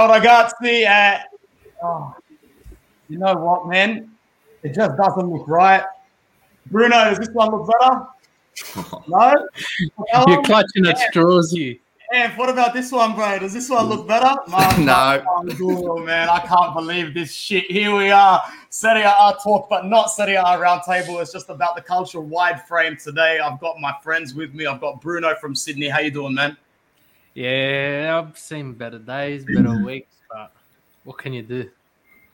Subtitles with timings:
[0.00, 0.86] Ciao ragazzi.
[0.86, 1.18] Uh,
[1.82, 2.14] oh,
[3.10, 4.10] you know what, man?
[4.62, 5.84] It just doesn't look right.
[6.70, 8.06] Bruno, does this one look better?
[9.08, 9.46] No?
[10.26, 11.76] You're clutching at straws here.
[12.14, 13.38] And what about this one, bro?
[13.40, 14.34] Does this one look better?
[14.48, 15.22] Man, No.
[15.60, 17.70] Oh, man, I can't believe this shit.
[17.70, 21.20] Here we are, Serie A talk, but not Serie A roundtable.
[21.20, 23.38] It's just about the cultural wide frame today.
[23.38, 24.64] I've got my friends with me.
[24.64, 25.88] I've got Bruno from Sydney.
[25.88, 26.56] How you doing, man?
[27.34, 30.52] Yeah, I've seen better days, better weeks, but
[31.04, 31.70] what can you do?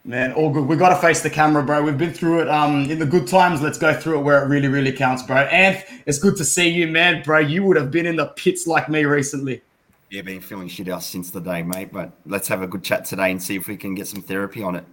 [0.04, 0.66] Man, all good.
[0.66, 1.82] We've got to face the camera, bro.
[1.82, 2.48] We've been through it.
[2.48, 5.38] Um, in the good times, let's go through it where it really, really counts, bro.
[5.38, 7.40] And it's good to see you, man, bro.
[7.40, 9.62] You would have been in the pits like me recently.
[10.10, 11.92] Yeah, been feeling shit out since the day, mate.
[11.92, 14.62] But let's have a good chat today and see if we can get some therapy
[14.62, 14.84] on it.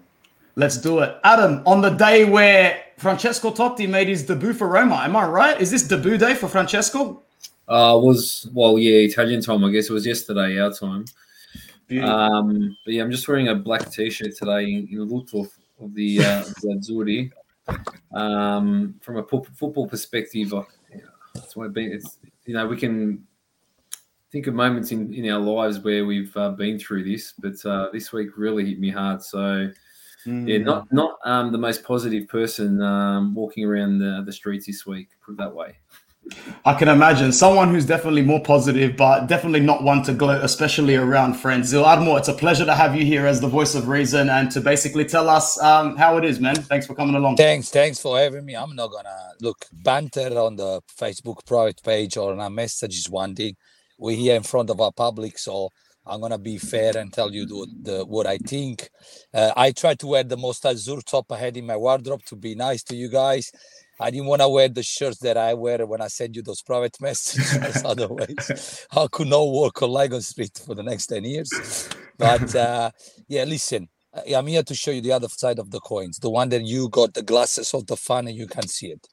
[0.55, 1.61] Let's do it, Adam.
[1.67, 5.61] On the day where Francesco Totti made his debut for Roma, am I right?
[5.61, 7.21] Is this debut day for Francesco?
[7.67, 9.63] Uh, was well, yeah, Italian time.
[9.63, 11.05] I guess it was yesterday, our time.
[12.01, 15.47] Um, but yeah, I'm just wearing a black t-shirt today in, in look of,
[15.79, 17.31] of the uh, the Azzurri.
[18.13, 21.01] Um, from a pu- football perspective, I, yeah,
[21.35, 23.25] it's, been, it's you know we can
[24.31, 27.89] think of moments in, in our lives where we've uh, been through this, but uh,
[27.93, 29.21] this week really hit me hard.
[29.21, 29.69] So
[30.25, 34.85] yeah, not not um, the most positive person um, walking around the, the streets this
[34.85, 35.09] week.
[35.25, 35.77] Put it that way.
[36.65, 40.95] I can imagine someone who's definitely more positive, but definitely not one to gloat, especially
[40.95, 41.69] around friends.
[41.69, 44.49] Zil Admore, it's a pleasure to have you here as the voice of reason and
[44.51, 46.55] to basically tell us um, how it is, man.
[46.55, 47.37] Thanks for coming along.
[47.37, 48.55] Thanks, thanks for having me.
[48.55, 53.09] I'm not gonna look banter on the Facebook private page or on a message is
[53.09, 53.55] one thing.
[53.97, 55.69] We're here in front of our public, so
[56.05, 58.89] I'm gonna be fair and tell you the, the what I think.
[59.33, 62.35] Uh, I try to wear the most azure top I had in my wardrobe to
[62.35, 63.51] be nice to you guys.
[64.03, 66.61] I didn't want to wear the shirts that I wear when I send you those
[66.61, 67.83] private messages.
[67.85, 71.89] Otherwise, I could not walk on Lygon Street for the next 10 years.
[72.17, 72.91] But uh,
[73.29, 73.87] yeah, listen,
[74.35, 76.89] I'm here to show you the other side of the coins, the one that you
[76.89, 79.07] got the glasses of the fun and you can see it.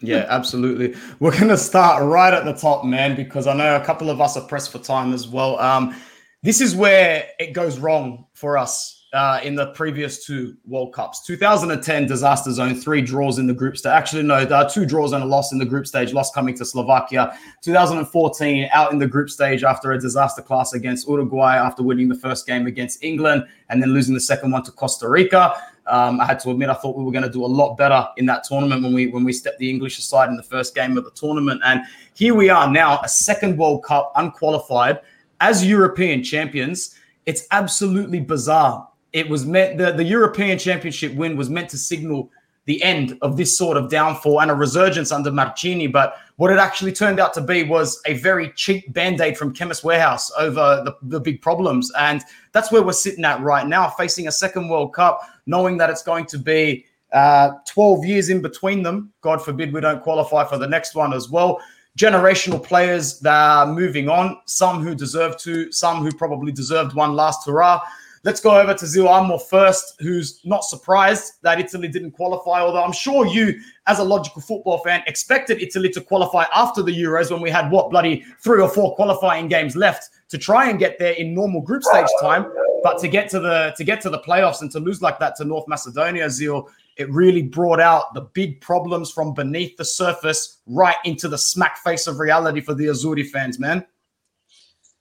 [0.00, 0.94] Yeah, absolutely.
[1.20, 4.20] We're going to start right at the top, man, because I know a couple of
[4.20, 5.58] us are pressed for time as well.
[5.58, 5.96] Um,
[6.42, 11.24] this is where it goes wrong for us uh, in the previous two World Cups.
[11.24, 13.90] 2010 disaster zone, three draws in the group stage.
[13.90, 16.54] Actually, no, there are two draws and a loss in the group stage, loss coming
[16.56, 17.36] to Slovakia.
[17.62, 22.14] 2014 out in the group stage after a disaster class against Uruguay after winning the
[22.14, 25.54] first game against England and then losing the second one to Costa Rica.
[25.86, 28.06] Um, I had to admit I thought we were going to do a lot better
[28.18, 30.98] in that tournament when we when we stepped the English aside in the first game
[30.98, 31.62] of the tournament.
[31.64, 31.80] And
[32.12, 35.00] here we are now, a second World Cup, unqualified
[35.40, 36.94] as European champions.
[37.24, 38.88] It's absolutely bizarre.
[39.12, 42.30] It was meant the, the European Championship win was meant to signal
[42.68, 45.86] the end of this sort of downfall and a resurgence under Mancini.
[45.86, 49.54] But what it actually turned out to be was a very cheap band aid from
[49.54, 51.90] Chemist Warehouse over the, the big problems.
[51.98, 55.88] And that's where we're sitting at right now, facing a second World Cup, knowing that
[55.88, 59.14] it's going to be uh, 12 years in between them.
[59.22, 61.62] God forbid we don't qualify for the next one as well.
[61.98, 67.14] Generational players that are moving on, some who deserve to, some who probably deserved one
[67.14, 67.80] last hurrah.
[68.28, 72.84] Let's go over to Zil Armour first, who's not surprised that Italy didn't qualify, although
[72.84, 77.30] I'm sure you, as a logical football fan, expected Italy to qualify after the Euros
[77.30, 80.98] when we had what bloody three or four qualifying games left to try and get
[80.98, 82.52] there in normal group stage time.
[82.82, 85.34] But to get to the to get to the playoffs and to lose like that
[85.36, 86.68] to North Macedonia, Zil,
[86.98, 91.78] it really brought out the big problems from beneath the surface right into the smack
[91.78, 93.86] face of reality for the Azzurri fans, man.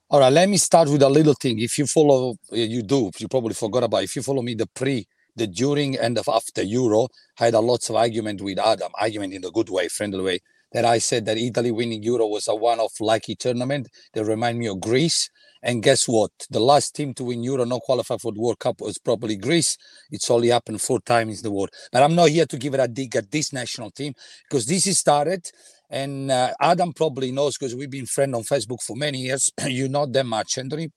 [0.09, 1.59] All right, let me start with a little thing.
[1.59, 4.03] If you follow, you do, you probably forgot about.
[4.03, 7.59] If you follow me, the pre, the during, and the after Euro, I had a
[7.59, 10.39] lots of argument with Adam, argument in a good way, friendly way.
[10.71, 14.67] That I said that Italy winning Euro was a one-off lucky tournament that remind me
[14.67, 15.29] of Greece.
[15.61, 16.31] And guess what?
[16.49, 19.77] The last team to win Euro, not qualify for the World Cup, was probably Greece.
[20.09, 21.71] It's only happened four times in the world.
[21.91, 24.13] But I'm not here to give it a dig at this national team
[24.47, 25.49] because this is started.
[25.89, 29.49] And uh, Adam probably knows because we've been friends on Facebook for many years.
[29.67, 30.91] you know them much, Anthony.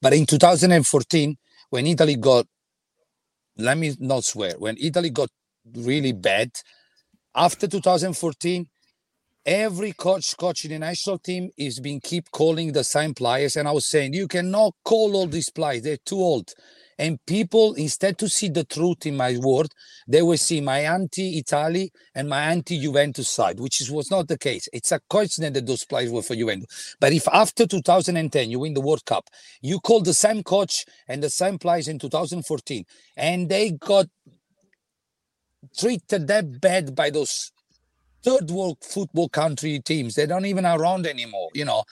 [0.00, 1.36] But in 2014,
[1.70, 2.46] when Italy got,
[3.56, 5.28] let me not swear, when Italy got
[5.74, 6.50] really bad,
[7.34, 8.66] after 2014,
[9.48, 13.56] every coach coaching the national team is being keep calling the same players.
[13.56, 16.52] And I was saying, you cannot call all these players, they're too old.
[16.98, 19.68] And people, instead to see the truth in my word,
[20.06, 24.68] they will see my anti-Italy and my anti-Juventus side, which is, was not the case.
[24.72, 26.96] It's a coincidence that those players were for Juventus.
[27.00, 29.30] But if after 2010 you win the World Cup,
[29.62, 32.84] you call the same coach and the same players in 2014,
[33.16, 34.06] and they got
[35.78, 37.52] treated that bad by those
[38.24, 41.84] third world football country teams, they don't even around anymore, you know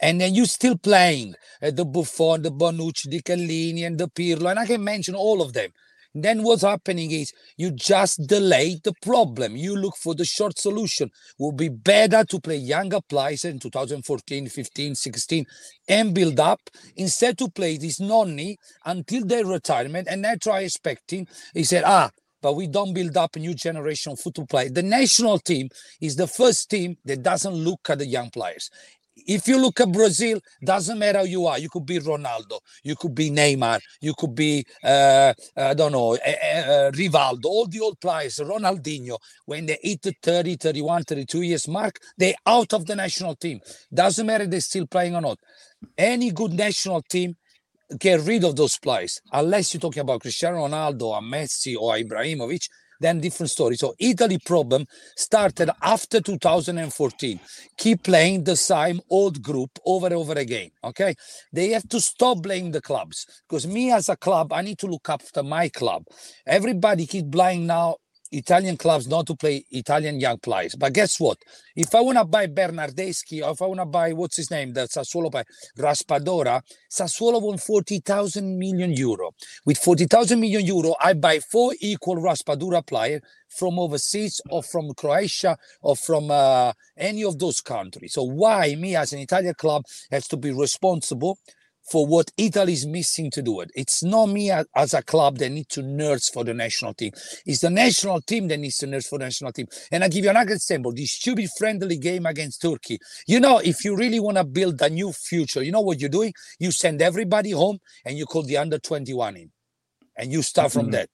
[0.00, 4.50] and then you still playing uh, the Buffon, the Bonucci, the Chiellini, and the Pirlo,
[4.50, 5.70] and I can mention all of them.
[6.14, 9.56] Then what's happening is you just delay the problem.
[9.56, 11.10] You look for the short solution.
[11.38, 15.46] Will be better to play younger players in 2014, 15, 16
[15.88, 16.60] and build up
[16.96, 21.26] instead to play this nonni until their retirement and then try expecting.
[21.54, 22.10] He said, ah,
[22.42, 24.68] but we don't build up a new generation of football player.
[24.68, 28.70] The national team is the first team that doesn't look at the young players
[29.26, 31.58] if you look at Brazil, doesn't matter who you are.
[31.58, 36.14] You could be Ronaldo, you could be Neymar, you could be uh, I don't know
[36.14, 39.18] uh, uh, Rivaldo, all the old players, Ronaldinho.
[39.46, 43.60] When they hit the 30, 31, 32 years mark, they out of the national team.
[43.92, 45.38] Doesn't matter they're still playing or not.
[45.98, 47.36] Any good national team
[47.98, 52.68] get rid of those players, unless you're talking about Cristiano Ronaldo or Messi or Ibrahimovic
[53.02, 53.76] then different story.
[53.76, 54.86] So Italy problem
[55.16, 57.40] started after 2014.
[57.76, 60.70] Keep playing the same old group over and over again.
[60.84, 61.14] Okay,
[61.52, 64.86] they have to stop blaming the clubs because me as a club, I need to
[64.86, 66.04] look after my club.
[66.46, 67.96] Everybody keep blaming now
[68.32, 70.74] Italian clubs not to play Italian young players.
[70.74, 71.38] But guess what?
[71.76, 74.72] If I want to buy Bernardeschi or if I want to buy, what's his name,
[74.72, 75.44] the Sassuolo by
[75.78, 79.34] Raspadori, Sassuolo won 40,000 million euro.
[79.66, 85.56] With 40,000 million euro, I buy four equal Raspadori players from overseas or from Croatia
[85.82, 88.14] or from uh, any of those countries.
[88.14, 91.38] So why me as an Italian club has to be responsible
[91.90, 93.70] for what Italy is missing to do it.
[93.74, 97.12] It's not me as a club that need to nurse for the national team.
[97.44, 99.66] It's the national team that needs to nurse for the national team.
[99.90, 102.98] And I give you another example: this stupid friendly game against Turkey.
[103.26, 106.08] You know, if you really want to build a new future, you know what you're
[106.08, 106.32] doing?
[106.58, 109.50] You send everybody home and you call the under 21 in,
[110.16, 110.92] and you start from mm-hmm.
[110.92, 111.10] that.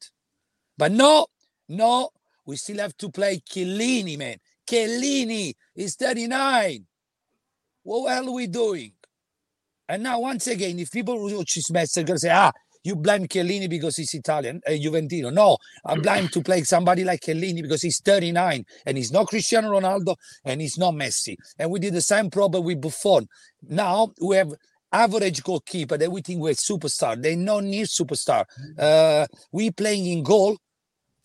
[0.77, 1.27] But no,
[1.69, 2.11] no,
[2.47, 4.37] we still have to play Chiellini, man.
[4.69, 6.87] Chiellini is 39.
[7.83, 8.93] What the hell are we doing?
[9.89, 12.53] And now, once again, if people watch this match, they're going to say, ah,
[12.85, 15.33] you blame Chiellini because he's Italian, uh, Juventino.
[15.33, 19.71] No, I'm blame to play somebody like Chiellini because he's 39 and he's not Cristiano
[19.71, 21.37] Ronaldo and he's not Messi.
[21.59, 23.27] And we did the same problem with Buffon.
[23.69, 24.53] Now we have
[24.93, 27.21] average goalkeeper that we think we're superstar.
[27.21, 28.45] They're not near superstar.
[28.79, 30.57] Uh, we playing in goal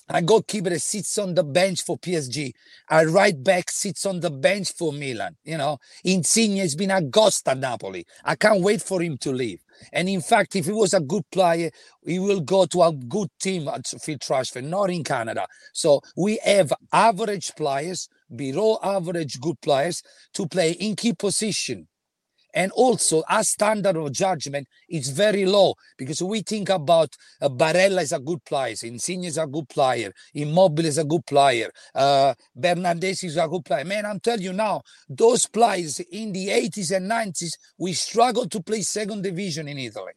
[0.10, 2.54] a goalkeeper sits on the bench for PSG.
[2.92, 5.36] A right back sits on the bench for Milan.
[5.44, 8.06] You know, Insigne has been a ghost at Napoli.
[8.24, 9.60] I can't wait for him to leave.
[9.92, 11.72] And in fact, if he was a good player,
[12.06, 15.48] he will go to a good team at field transfer, not in Canada.
[15.74, 20.04] So we have average players, below average good players
[20.34, 21.88] to play in key position
[22.54, 28.02] and also our standard of judgment is very low because we think about uh, Barella
[28.02, 32.34] is a good player, Insigne is a good player, Immobile is a good player, uh,
[32.58, 33.86] Bernardeschi is a good player.
[33.86, 38.62] Man, I'm telling you now, those players in the 80s and 90s, we struggled to
[38.62, 40.14] play second division in Italy.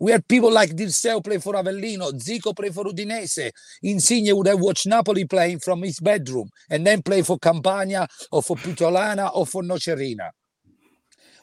[0.00, 3.50] We had people like Dirceu play for Avellino, Zico play for Udinese.
[3.82, 8.42] Insigne would have watched Napoli playing from his bedroom and then play for Campania or
[8.42, 10.30] for Puteolana or for Nocerina.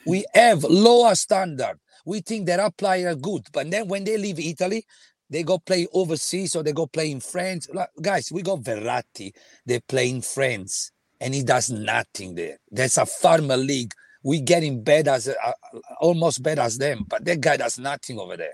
[0.07, 1.79] We have lower standard.
[2.05, 4.85] We think that our players are good, but then when they leave Italy,
[5.29, 7.67] they go play overseas or they go play in France.
[7.73, 9.33] Like, guys, we got Verratti.
[9.65, 12.57] They play in France, and he does nothing there.
[12.71, 13.91] That's a farmer league.
[14.23, 15.51] We get in bed as uh,
[15.99, 18.53] almost bad as them, but that guy does nothing over there.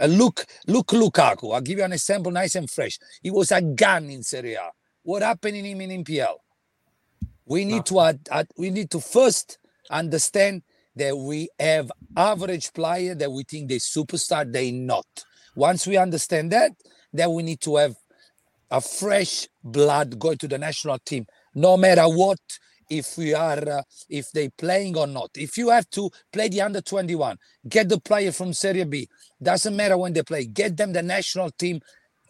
[0.00, 1.54] Uh, look, look, Lukaku.
[1.54, 2.98] I'll give you an example, nice and fresh.
[3.22, 4.70] He was a gun in Serie A.
[5.02, 6.36] What happened in him in NPL?
[7.44, 9.58] We need to add, add, we need to first
[9.90, 10.62] understand
[10.96, 15.06] that we have average player that we think they superstar, they not.
[15.54, 16.72] Once we understand that,
[17.12, 17.94] then we need to have
[18.70, 22.38] a fresh blood going to the national team, no matter what,
[22.88, 25.30] if we are, uh, if they playing or not.
[25.34, 27.36] If you have to play the under 21,
[27.68, 29.08] get the player from Serie B,
[29.42, 31.80] doesn't matter when they play, get them the national team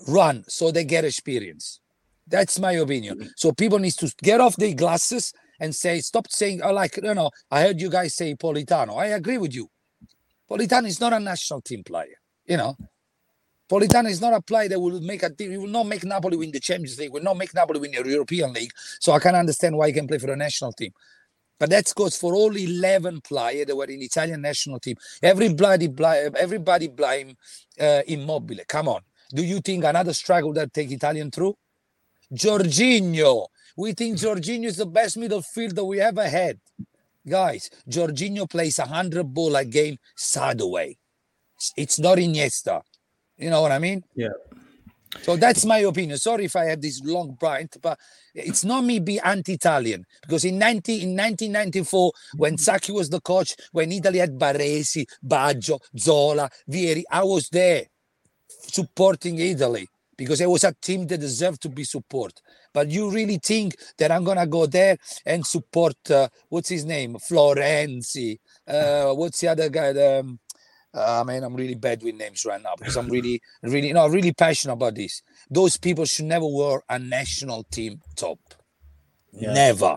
[0.08, 1.80] run so they get experience.
[2.26, 3.30] That's my opinion.
[3.36, 7.14] So people need to get off their glasses and say, stop saying, oh, like, you
[7.14, 8.98] know, I heard you guys say Politano.
[8.98, 9.68] I agree with you.
[10.50, 12.76] Politano is not a national team player, you know.
[13.68, 15.50] Politano is not a player that will make a team.
[15.50, 17.12] He will not make Napoli win the Champions League.
[17.12, 18.70] Will not make Napoli win the European League.
[19.00, 20.92] So I can understand why he can play for the national team.
[21.58, 24.96] But that goes for all 11 players that were in Italian national team.
[25.22, 25.88] Everybody,
[26.36, 27.36] everybody blame
[27.80, 28.58] uh, Immobile.
[28.68, 29.00] Come on.
[29.34, 31.56] Do you think another struggle that take Italian through?
[32.32, 33.46] Jorginho,
[33.76, 36.58] we think Jorginho is the best middle fielder we ever had.
[37.28, 40.98] Guys, Jorginho plays a hundred ball a game side away.
[41.76, 42.82] It's not Iniesta.
[43.36, 44.04] You know what I mean?
[44.14, 44.28] Yeah.
[45.22, 46.18] So that's my opinion.
[46.18, 47.98] Sorry if I have this long rant, but
[48.34, 53.56] it's not me be anti-Italian because in 90 in 1994 when Sacchi was the coach,
[53.72, 57.86] when Italy had Baresi, Baggio, Zola, Vieri, I was there
[58.48, 62.40] supporting Italy because it was a team that deserved to be supported.
[62.76, 67.14] But you really think that I'm gonna go there and support uh, what's his name,
[67.14, 68.38] Florenzi?
[68.68, 69.94] Uh, what's the other guy?
[69.94, 70.38] The, um,
[70.92, 74.34] uh, man, I'm really bad with names right now because I'm really, really, no, really
[74.34, 75.22] passionate about this.
[75.48, 78.40] Those people should never wear a national team top.
[79.32, 79.54] Yeah.
[79.54, 79.96] Never.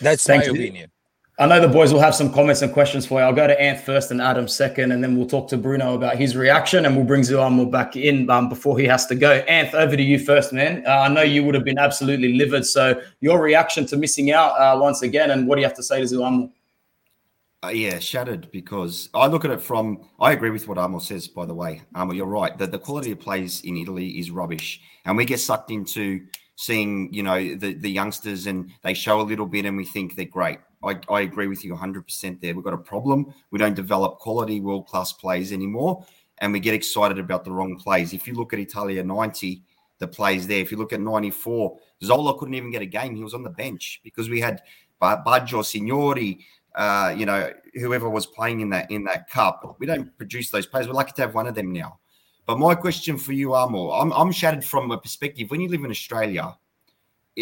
[0.00, 0.52] That's Thank my you.
[0.52, 0.90] opinion.
[1.40, 3.24] I know the boys will have some comments and questions for you.
[3.24, 6.16] I'll go to Ant first and Adam second, and then we'll talk to Bruno about
[6.16, 9.30] his reaction, and we'll bring Zuamo back in um, before he has to go.
[9.30, 10.82] Ant, over to you first, man.
[10.84, 12.66] Uh, I know you would have been absolutely livid.
[12.66, 15.82] So, your reaction to missing out uh, once again, and what do you have to
[15.82, 16.50] say to Zuamo?
[17.62, 20.08] Uh, yeah, shattered because I look at it from.
[20.18, 21.28] I agree with what Amo says.
[21.28, 22.58] By the way, Amo, you're right.
[22.58, 26.26] That the quality of plays in Italy is rubbish, and we get sucked into
[26.56, 30.16] seeing, you know, the the youngsters, and they show a little bit, and we think
[30.16, 30.58] they're great.
[30.82, 32.54] I, I agree with you 100% there.
[32.54, 33.34] We've got a problem.
[33.50, 36.04] We don't develop quality world class plays anymore,
[36.38, 38.12] and we get excited about the wrong plays.
[38.12, 39.62] If you look at Italia 90,
[39.98, 40.60] the plays there.
[40.60, 43.14] If you look at 94, Zola couldn't even get a game.
[43.14, 44.62] He was on the bench because we had
[45.00, 46.44] Ba- Baggio, Signori,
[46.74, 49.76] uh, you know, whoever was playing in that in that cup.
[49.78, 50.86] We don't produce those players.
[50.86, 51.98] We're lucky to have one of them now.
[52.46, 55.50] But my question for you, Armour, I'm, I'm shattered from a perspective.
[55.50, 56.56] When you live in Australia,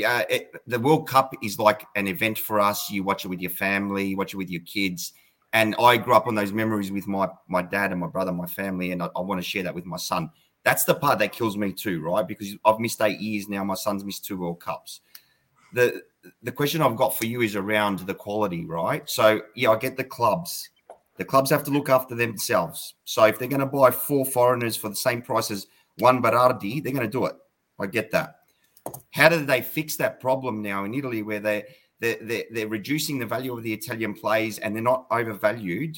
[0.04, 2.90] uh, it, the World Cup is like an event for us.
[2.90, 5.12] You watch it with your family, you watch it with your kids.
[5.52, 8.46] And I grew up on those memories with my my dad and my brother, my
[8.46, 10.30] family, and I, I want to share that with my son.
[10.64, 12.26] That's the part that kills me too, right?
[12.26, 13.62] Because I've missed eight years now.
[13.64, 15.00] My son's missed two World Cups.
[15.72, 16.02] The
[16.42, 19.08] the question I've got for you is around the quality, right?
[19.08, 20.68] So yeah, I get the clubs.
[21.16, 22.94] The clubs have to look after themselves.
[23.04, 25.66] So if they're going to buy four foreigners for the same price as
[25.98, 27.36] one Berardi, they're going to do it.
[27.78, 28.40] I get that.
[29.10, 31.64] How do they fix that problem now in Italy, where they
[32.00, 35.96] they're, they're, they're reducing the value of the Italian plays and they're not overvalued,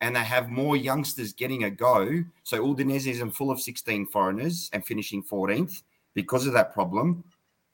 [0.00, 2.24] and they have more youngsters getting a go.
[2.42, 5.82] So Udinese is full of 16 foreigners and finishing 14th
[6.14, 7.24] because of that problem.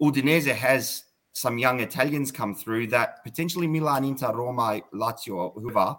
[0.00, 5.97] Udinese has some young Italians come through that potentially Milan, Inter, Roma, Lazio, whoever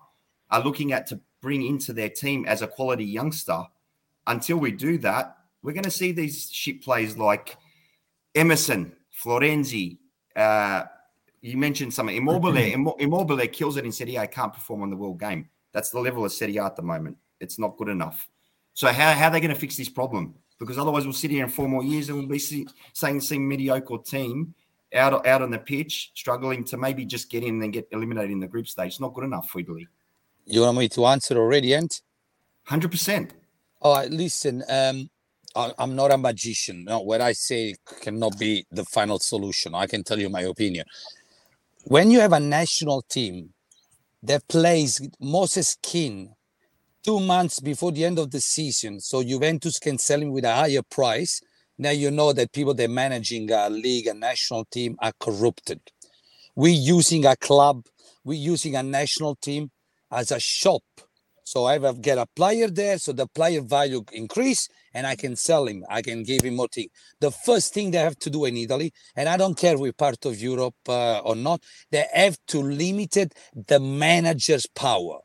[0.51, 3.63] are looking at to bring into their team as a quality youngster.
[4.27, 7.57] Until we do that, we're going to see these shit plays like
[8.35, 9.97] Emerson, Florenzi.
[10.35, 10.83] Uh,
[11.41, 12.15] you mentioned something.
[12.15, 14.27] Immobile, Immo- Immobile kills it in Serie A.
[14.27, 15.49] Can't perform on the world game.
[15.71, 17.17] That's the level of Serie A at the moment.
[17.39, 18.27] It's not good enough.
[18.73, 20.35] So how, how are they going to fix this problem?
[20.57, 23.21] Because otherwise, we'll sit here in four more years and we'll be see, saying the
[23.21, 24.55] same mediocre team
[24.95, 28.39] out out on the pitch, struggling to maybe just get in and get eliminated in
[28.39, 28.87] the group stage.
[28.87, 29.87] It's not good enough for Italy.
[30.45, 32.01] You want me to answer already, Ant?
[32.63, 33.33] Hundred percent.
[33.81, 34.63] All right, listen.
[34.69, 35.09] Um,
[35.55, 36.85] I, I'm not a magician.
[36.85, 39.75] No, what I say cannot be the final solution.
[39.75, 40.85] I can tell you my opinion.
[41.85, 43.53] When you have a national team
[44.23, 46.33] that plays Moise Kean
[47.03, 50.53] two months before the end of the season, so Juventus can sell him with a
[50.53, 51.41] higher price.
[51.77, 55.81] Now you know that people that are managing a league, a national team, are corrupted.
[56.55, 57.85] We're using a club,
[58.23, 59.71] we're using a national team
[60.11, 60.83] as a shop.
[61.43, 65.35] So I have get a player there, so the player value increase, and I can
[65.35, 65.83] sell him.
[65.89, 66.87] I can give him more thing.
[67.19, 70.25] The first thing they have to do in Italy, and I don't care we're part
[70.25, 75.19] of Europe uh, or not, they have to limit it the manager's power.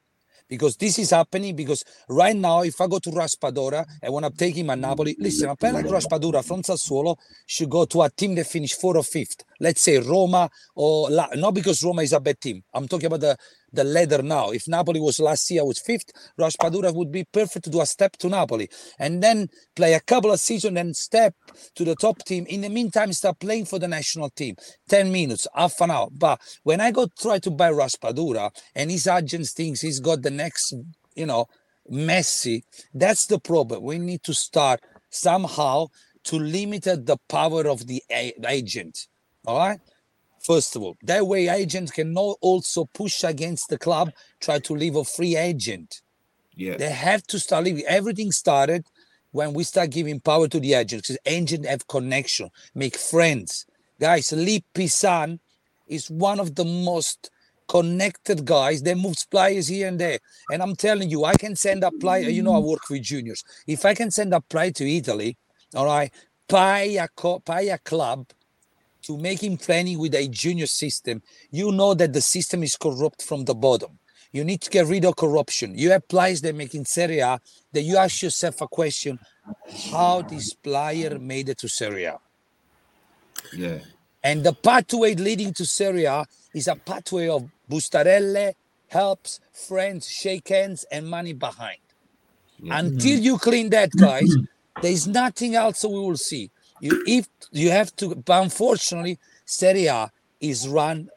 [0.49, 4.33] Because this is happening because right now, if I go to Raspadori and want to
[4.33, 8.09] take him at Napoli, listen, a player like Raspadori from Sassuolo should go to a
[8.09, 9.45] team that finished fourth or fifth.
[9.61, 12.63] Let's say Roma or La- not because Roma is a bad team.
[12.73, 13.37] I'm talking about the
[13.73, 14.51] the ladder now.
[14.51, 18.17] If Napoli was last year was fifth, Raspadori would be perfect to do a step
[18.19, 21.35] to Napoli and then play a couple of seasons and step
[21.75, 22.47] to the top team.
[22.49, 24.57] In the meantime, start playing for the national team.
[24.89, 26.09] 10 minutes, half an hour.
[26.11, 30.31] But when I go try to buy Raspadori and his agent thinks he's got the
[30.31, 30.75] next,
[31.15, 31.47] you know,
[31.91, 33.83] Messi, that's the problem.
[33.83, 35.87] We need to start somehow
[36.25, 39.07] to limit the power of the agent.
[39.47, 39.81] All right
[40.49, 40.97] first of all.
[41.03, 46.01] That way, agents can also push against the club, try to leave a free agent.
[46.57, 46.77] Yeah.
[46.79, 47.85] They have to start leaving.
[47.87, 48.87] Everything started
[49.33, 53.67] when we start giving power to the agents because agents have connection, make friends.
[54.01, 55.39] Guys, Lee Pisan
[55.87, 57.31] is one of the most
[57.69, 60.19] connected guys They moves players here and there.
[60.51, 63.45] And I'm telling you, I can send a player, you know, I work with juniors.
[63.67, 65.37] If I can send a player to Italy,
[65.75, 66.11] all right,
[66.49, 68.27] pay a, co- pay a club
[69.09, 73.23] to make him training with a junior system, you know that the system is corrupt
[73.23, 73.99] from the bottom.
[74.33, 75.77] You need to get rid of corruption.
[75.77, 77.41] You have players that make in Serie A
[77.73, 79.19] that you ask yourself a question:
[79.91, 82.19] how this player made it to Serie A.
[83.57, 83.79] Yeah.
[84.23, 88.53] And the pathway leading to Serie A is a pathway of bustarelle,
[88.89, 91.81] helps, friends, shake hands, and money behind.
[92.63, 92.81] Yeah.
[92.81, 94.37] Until you clean that, guys,
[94.83, 96.51] there's nothing else we will see.
[96.81, 101.09] You if you have to, but unfortunately, Serie A is run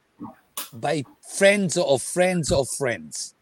[0.74, 3.36] by friends of friends of friends.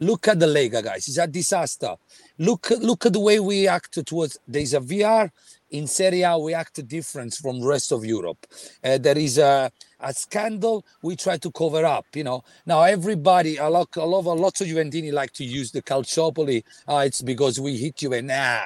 [0.00, 1.06] Look at the Lega, guys.
[1.08, 1.94] It's a disaster.
[2.38, 4.38] Look, look at the way we act towards.
[4.46, 5.30] There's a VR
[5.70, 6.36] in Serie A.
[6.36, 8.44] We act different from rest of Europe.
[8.82, 9.70] Uh, there is a,
[10.00, 10.84] a scandal.
[11.00, 12.06] We try to cover up.
[12.14, 12.44] You know.
[12.66, 16.64] Now everybody, a lot, a lot, of lots of Juventini like to use the calciopoli.
[16.88, 18.12] Ah, it's because we hit you.
[18.14, 18.64] And nah,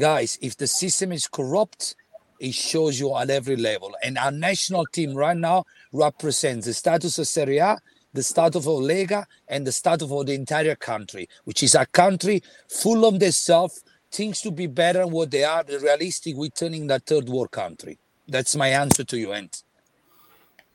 [0.00, 1.94] guys, if the system is corrupt,
[2.40, 3.94] it shows you at every level.
[4.02, 7.78] And our national team right now represents the status of Serie A,
[8.12, 12.42] the status of Lega, and the status of the entire country, which is a country
[12.68, 17.06] full of themselves, things to be better than what they are, realistic, we're turning that
[17.06, 17.98] third world country.
[18.26, 19.62] That's my answer to you, Ant.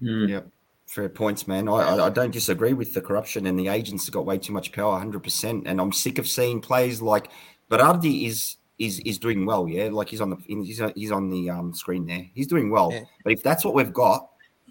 [0.02, 0.30] Mm.
[0.30, 0.48] Yep.
[0.88, 1.68] Fair points, man.
[1.68, 4.54] I, I, I don't disagree with the corruption and the agents have got way too
[4.54, 5.64] much power, 100%.
[5.66, 7.30] And I'm sick of seeing players like
[7.70, 9.90] Berardi is is is doing well, yeah.
[9.92, 12.26] Like he's on the he's on, he's on the um, screen there.
[12.34, 12.92] He's doing well.
[12.92, 13.04] Yeah.
[13.24, 14.30] But if that's what we've got,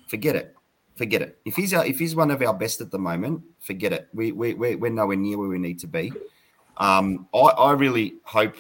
[0.09, 0.55] forget it.
[0.97, 1.39] Forget it.
[1.45, 4.09] If he's our, if he's one of our best at the moment, forget it.
[4.13, 6.13] We we we're, we're nowhere near where we need to be.
[6.77, 8.57] Um, I I really hope.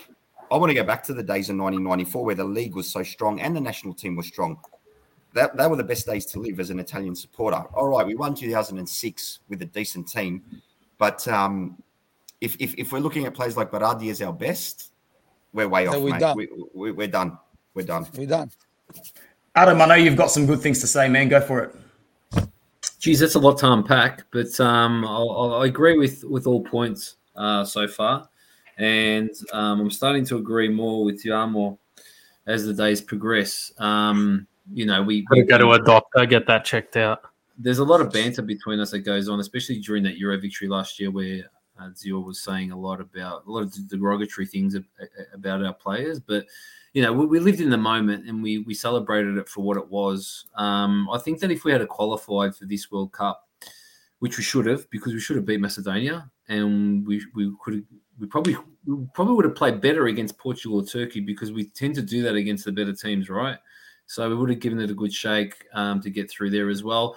[0.51, 3.03] I want to go back to the days of 1994 where the league was so
[3.03, 4.59] strong and the national team was strong.
[5.33, 7.57] That, that were the best days to live as an Italian supporter.
[7.75, 10.45] All right, we won 2006 with a decent team,
[10.97, 11.83] but um,
[12.41, 14.93] if, if if we're looking at players like Berardi as our best,
[15.55, 16.21] we're way So off, we're mate.
[16.21, 16.37] done.
[16.37, 17.39] We, we, we're done.
[17.73, 18.07] We're done.
[18.15, 18.51] We're done.
[19.55, 21.29] Adam, I know you've got some good things to say, man.
[21.29, 21.75] Go for it.
[22.99, 26.63] Geez, that's a lot to unpack, but um, I'll, I'll, I agree with with all
[26.63, 28.29] points uh, so far,
[28.79, 31.79] and um, I'm starting to agree more with you, Yamo
[32.47, 33.73] as the days progress.
[33.79, 37.23] Um, you know, we, Gotta go to a doctor, get that checked out.
[37.59, 40.69] there's a lot of banter between us that goes on, especially during that Euro victory
[40.69, 41.45] last year, where
[41.79, 44.77] uh, Zio was saying a lot about a lot of derogatory things
[45.33, 46.21] about our players.
[46.21, 46.47] But
[46.93, 49.77] you know, we, we lived in the moment and we we celebrated it for what
[49.77, 50.47] it was.
[50.55, 53.49] Um, I think that if we had qualified for this World Cup,
[54.21, 57.85] which we should have, because we should have beat Macedonia, and we we could
[58.19, 58.57] we probably
[58.87, 62.23] we probably would have played better against Portugal or Turkey because we tend to do
[62.23, 63.59] that against the better teams, right?
[64.07, 66.85] So we would have given it a good shake um, to get through there as
[66.85, 67.17] well.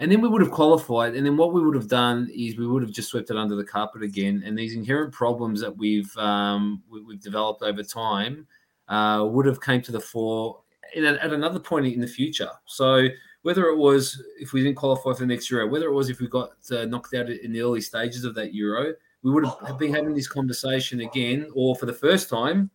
[0.00, 1.14] And then we would have qualified.
[1.14, 3.56] And then what we would have done is we would have just swept it under
[3.56, 4.42] the carpet again.
[4.46, 8.46] And these inherent problems that we've um, we, we've developed over time
[8.88, 10.60] uh, would have came to the fore
[10.94, 12.50] a, at another point in the future.
[12.66, 13.08] So
[13.42, 16.20] whether it was if we didn't qualify for the next Euro, whether it was if
[16.20, 19.78] we got uh, knocked out in the early stages of that Euro, we would have
[19.78, 22.70] been having this conversation again, or for the first time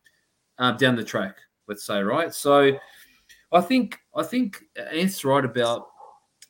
[0.58, 1.38] uh, down the track.
[1.68, 2.34] Let's say right.
[2.34, 2.78] So
[3.52, 5.88] I think I think Ant's right about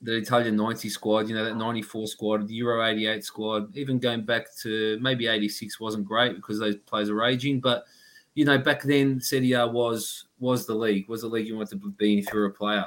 [0.04, 4.24] the Italian 90 squad, you know, that 94 squad, the Euro 88 squad, even going
[4.26, 7.62] back to maybe 86 wasn't great because those players are aging.
[7.62, 7.86] But,
[8.36, 11.82] you know, back then, Serie A was was the league, was the league you wanted
[11.82, 12.86] to be in if you were a player.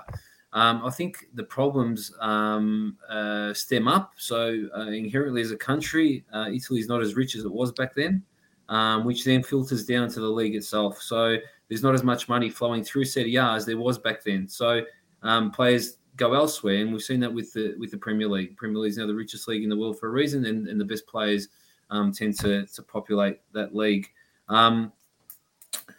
[0.52, 4.12] Um, I think the problems um, uh, stem up.
[4.16, 7.72] So, uh, inherently, as a country, uh, Italy is not as rich as it was
[7.72, 8.22] back then,
[8.68, 11.00] um, which then filters down to the league itself.
[11.00, 11.36] So,
[11.68, 14.48] there's not as much money flowing through Serie A as there was back then.
[14.48, 14.82] So,
[15.22, 18.56] um, players go elsewhere, and we've seen that with the with the Premier League.
[18.56, 20.80] Premier League is now the richest league in the world for a reason, and, and
[20.80, 21.48] the best players
[21.90, 24.08] um, tend to to populate that league.
[24.48, 24.92] Um,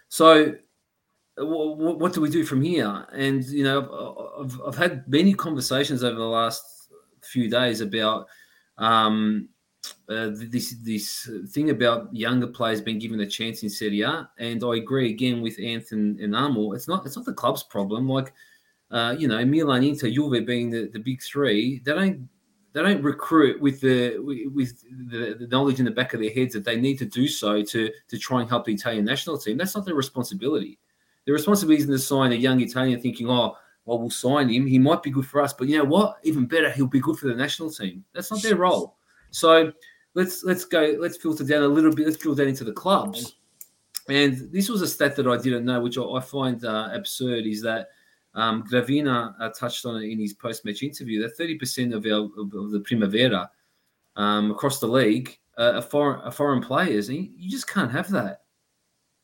[0.09, 0.55] so,
[1.37, 3.05] w- w- what do we do from here?
[3.11, 6.89] And you know, I've, I've had many conversations over the last
[7.21, 8.27] few days about
[8.77, 9.49] um,
[10.09, 14.63] uh, this this thing about younger players being given a chance in Serie A, and
[14.63, 16.73] I agree again with Anthony and Amo.
[16.73, 18.07] It's not it's not the club's problem.
[18.09, 18.33] Like
[18.91, 22.29] uh, you know, Milan, Inter, Juve being the, the big three, they don't
[22.73, 24.17] they don't recruit with the
[24.53, 27.27] with the, the knowledge in the back of their heads that they need to do
[27.27, 29.57] so to to try and help the Italian national team.
[29.57, 30.79] That's not their responsibility.
[31.25, 34.65] Their responsibility isn't to sign a young Italian thinking, oh, well, we'll sign him.
[34.65, 36.19] He might be good for us, but you know what?
[36.23, 38.05] Even better, he'll be good for the national team.
[38.13, 38.95] That's not their role.
[39.31, 39.73] So
[40.13, 40.95] let's let's go.
[40.99, 42.05] Let's filter down a little bit.
[42.05, 43.35] Let's drill down into the clubs.
[44.09, 47.45] And this was a stat that I didn't know, which I, I find uh, absurd,
[47.45, 47.89] is that
[48.37, 52.71] um, Gravina uh, touched on it in his post-match interview that 30% of, our, of,
[52.71, 53.49] the Primavera
[54.15, 57.09] um, across the league uh, are, foreign, are foreign players.
[57.09, 58.41] And you, you just can't have that.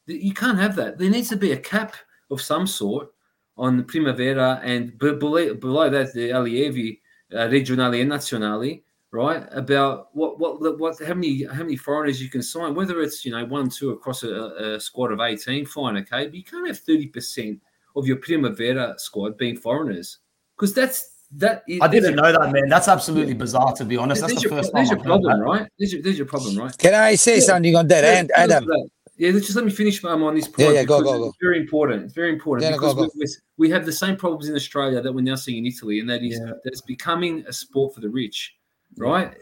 [0.07, 0.97] You can't have that.
[0.97, 1.95] There needs to be a cap
[2.31, 3.09] of some sort
[3.55, 6.99] on the Primavera and below, below that the Allievi
[7.31, 9.47] uh, Regionali and Nazionali right?
[9.51, 13.31] About what what what how many how many foreigners you can sign, whether it's you
[13.31, 16.79] know one two across a, a squad of eighteen, fine, okay, but you can't have
[16.79, 17.61] thirty percent
[17.95, 20.19] of your Primavera squad being foreigners
[20.55, 21.63] because that's that.
[21.81, 22.69] I didn't know that, man.
[22.69, 24.21] That's absolutely bizarre, to be honest.
[24.21, 24.97] That's there's the your, first there's time.
[24.97, 25.45] your problem, that.
[25.45, 25.67] right?
[25.79, 26.77] There's your, there's your problem, right?
[26.77, 27.41] Can I say Yeah.
[27.41, 28.67] something on that Yeah, end, Adam?
[29.15, 30.69] Yeah, just let me finish um, on this point.
[30.69, 31.27] yeah, yeah, go, go, go.
[31.27, 32.03] It's very important.
[32.05, 33.01] It's very important Yeah, go, because go.
[33.15, 33.25] We, we,
[33.57, 36.23] we have the same problems in Australia that we're now seeing in Italy, and that
[36.23, 36.45] is Yeah.
[36.47, 38.55] that it's becoming a sport for the rich,
[38.97, 39.37] right?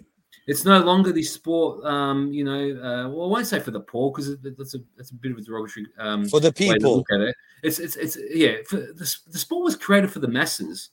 [0.48, 2.72] It's no longer this sport, um, you know.
[2.72, 5.38] Uh, well, I won't say for the poor because that's a that's a bit of
[5.38, 6.98] a derogatory um, For the people.
[6.98, 7.36] look at it.
[7.64, 8.56] It's it's it's yeah.
[8.68, 10.90] For the, the sport was created for the masses,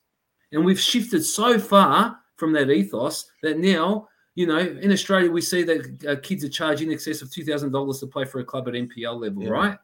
[0.52, 5.40] and we've shifted so far from that ethos that now you know in Australia we
[5.40, 8.40] see that uh, kids are charging in excess of two thousand dollars to play for
[8.40, 9.48] a club at NPL level, Yeah.
[9.48, 9.78] right?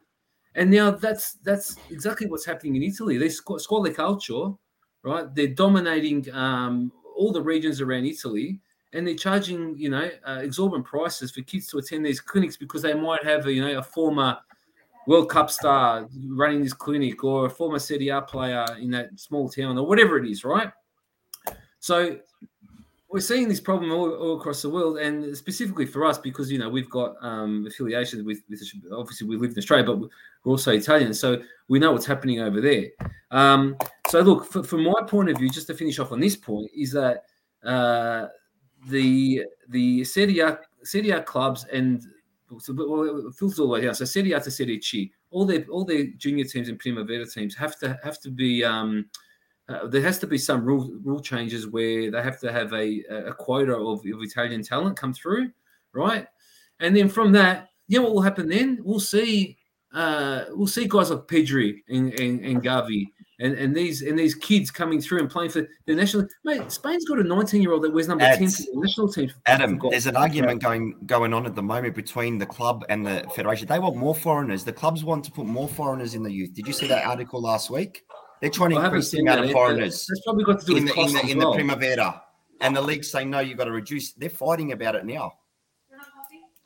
[0.57, 3.17] And now that's that's exactly what's happening in Italy.
[3.17, 4.51] They squ- squad culture,
[5.03, 5.35] right?
[5.35, 8.61] They're dominating um, all the regions around Italy,
[8.95, 12.81] and they're charging you know uh, exorbitant prices for kids to attend these clinics because
[12.81, 14.39] they might have a, you know a former
[15.07, 19.77] World Cup star running this clinic or a former A player in that small town
[19.77, 20.73] or whatever it is, right?
[21.79, 22.19] So
[23.09, 26.59] we're seeing this problem all, all across the world, and specifically for us because you
[26.59, 30.09] know we've got um, affiliations with, with obviously we live in Australia, but we're
[30.53, 32.87] also Italian, so we know what's happening over there.
[33.31, 33.77] Um,
[34.09, 36.71] so look, f- from my point of view, just to finish off on this point,
[36.75, 37.25] is that
[37.63, 38.29] uh,
[38.89, 42.03] the the Serie A, Serie clubs and
[42.59, 43.95] so, well, it the down.
[43.95, 47.55] So Serie A to Serie C, all their all their junior teams and Primavera teams
[47.57, 48.65] have to have to be.
[48.65, 49.07] Um,
[49.67, 53.03] uh, there has to be some rule rule changes where they have to have a,
[53.29, 55.51] a quota of, of Italian talent come through,
[55.95, 56.27] right?
[56.81, 58.81] And then from that, know what will happen then?
[58.83, 59.57] We'll see
[59.95, 63.07] uh, we'll see guys like Pedri and, and, and Gavi
[63.41, 67.05] and, and these and these kids coming through and playing for the national mate, Spain's
[67.05, 69.33] got a 19 year old that wears number 10 for the national team.
[69.47, 73.27] Adam, there's an argument going going on at the moment between the club and the
[73.35, 73.67] federation.
[73.67, 74.65] They want more foreigners.
[74.65, 76.55] The clubs want to put more foreigners in the youth.
[76.55, 78.05] Did you see that article last week?
[78.41, 80.77] They're trying to haven't increase the amount that of foreigners That's probably got to do
[80.77, 81.53] in with the in the, in the.
[81.53, 82.23] Primavera,
[82.61, 84.13] and the league's saying no, you've got to reduce.
[84.13, 85.33] They're fighting about it now.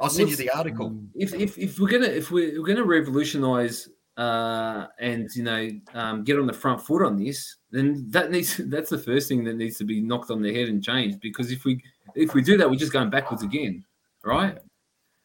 [0.00, 0.90] I'll send you the article.
[0.90, 1.08] Mm.
[1.16, 6.24] if, if, if we're gonna if we're, we're gonna revolutionize uh, and you know um,
[6.24, 9.56] get on the front foot on this, then that needs that's the first thing that
[9.56, 11.20] needs to be knocked on the head and changed.
[11.20, 11.82] Because if we
[12.14, 13.84] if we do that, we're just going backwards again,
[14.24, 14.58] right?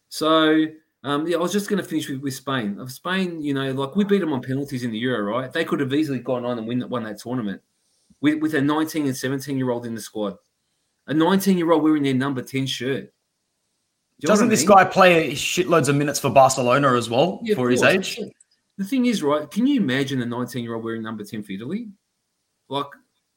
[0.09, 0.67] So
[1.03, 2.79] um, yeah, I was just going to finish with, with Spain.
[2.79, 5.51] Of Spain, you know, like we beat them on penalties in the Euro, right?
[5.51, 7.61] They could have easily gone on and win won that tournament
[8.21, 10.37] with, with a 19 and 17 year old in the squad.
[11.07, 13.11] A 19 year old wearing their number 10 shirt.
[14.19, 14.69] Do Doesn't this mean?
[14.69, 18.19] guy play shitloads of minutes for Barcelona as well Yeah, for his age?
[18.77, 19.49] The thing is, right?
[19.49, 21.89] Can you imagine a 19 year old wearing number 10 for Italy?
[22.69, 22.87] Like,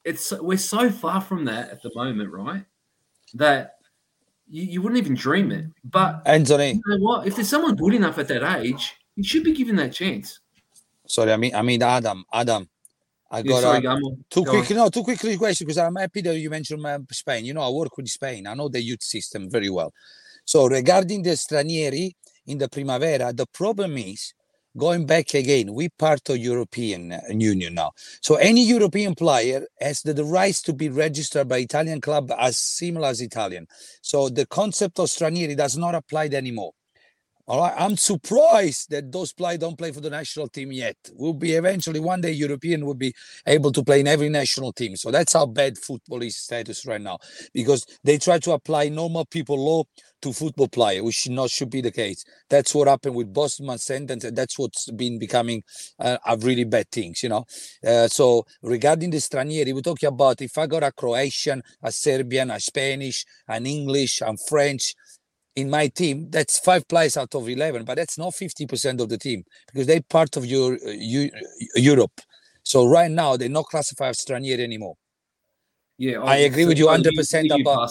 [0.04, 2.64] it's we're so far from that at the moment, right?
[3.34, 3.76] That
[4.48, 5.66] you, you wouldn't even dream it.
[5.84, 7.26] But Anthony, you know what?
[7.26, 10.40] If there's someone good enough at that age, you should be given that chance.
[11.06, 12.68] sorry, I mean, I mean Adam, Adam.
[13.28, 14.18] I Yeah, got sorry, uh, Gamo.
[14.30, 14.64] Two Go on.
[14.64, 17.44] quick, no, two quick questions because I'm happy that you mentioned uh, Spain.
[17.44, 18.46] You know, I work with Spain.
[18.46, 19.92] I know the youth system very well.
[20.44, 22.12] So regarding the stranieri
[22.46, 24.32] in the Primavera, the problem is
[24.76, 25.72] going back again.
[25.74, 27.92] We part of European uh, Union now.
[28.20, 32.58] So any European player has the, the rights to be registered by Italian club as
[32.58, 33.66] similar as Italian.
[34.02, 36.72] So the concept of stranieri does not apply anymore.
[37.48, 40.96] All right, I'm surprised that those players don't play for the national team yet.
[41.14, 43.14] Will be eventually one day European will be
[43.46, 44.96] able to play in every national team.
[44.96, 47.18] So that's how bad football is status right now,
[47.54, 49.84] because they try to apply normal people law
[50.22, 52.24] to football player, which should not should be the case.
[52.50, 55.62] That's what happened with Bosman sentence, and that's what's been becoming
[56.00, 57.44] uh, a really bad things, you know.
[57.86, 62.50] Uh, so regarding the stranieri, we're talking about if I got a Croatian, a Serbian,
[62.50, 64.94] a Spanish, an English, and French
[65.56, 69.18] in my team, that's five players out of 11, but that's not 50% of the
[69.18, 69.42] team
[69.72, 71.30] because they're part of your uh, Eu-
[71.74, 72.20] Europe.
[72.62, 74.94] So right now, they're not classified as stranieri anymore.
[75.98, 77.90] Yeah, I agree with you 100% EU about-.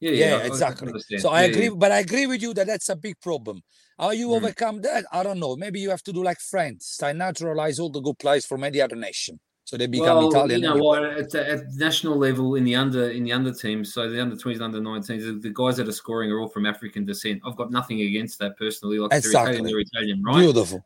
[0.00, 0.88] Yeah, Yeah, yeah, I- I exactly.
[0.88, 1.22] understand.
[1.22, 1.70] So I Yeah, agree, yeah.
[1.76, 3.62] but I agree with you that that's a big problem.
[3.98, 4.36] How you Mm.
[4.36, 5.06] overcome that?
[5.10, 5.56] I don't know.
[5.56, 8.80] Maybe you have to do like France, start naturalize all the good players from any
[8.80, 10.62] other nation, so they become well, Italian.
[10.62, 10.80] You know eh?
[10.80, 11.04] what?
[11.04, 14.34] At, the- at national level, in the under in the under teams, so the under
[14.34, 17.42] twenties, under nineteens, the, the guys that are scoring are all from African descent.
[17.44, 18.98] I've got nothing against that personally.
[18.98, 19.70] Like if they're Italian, Exactly.
[19.70, 20.40] they're Italian, right?
[20.40, 20.82] Beautiful.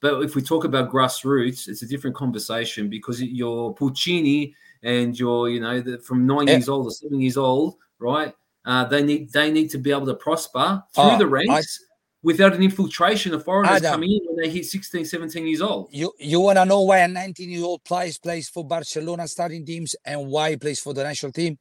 [0.00, 4.52] But if we talk about grassroots, it's a different conversation because you're pulcini
[4.84, 6.54] and you're, you know, the, from nine Yeah.
[6.54, 8.32] years old or seven years old, right?
[8.64, 11.80] Uh, they need they need to be able to prosper through Oh, the I- ranks
[12.22, 13.92] without an infiltration of foreigners Adam.
[13.92, 15.88] coming in when they hit 16, 17 years old.
[15.90, 19.64] You you want to know why a 19 year old plays plays for Barcelona starting
[19.66, 21.58] teams and why he plays for the national team?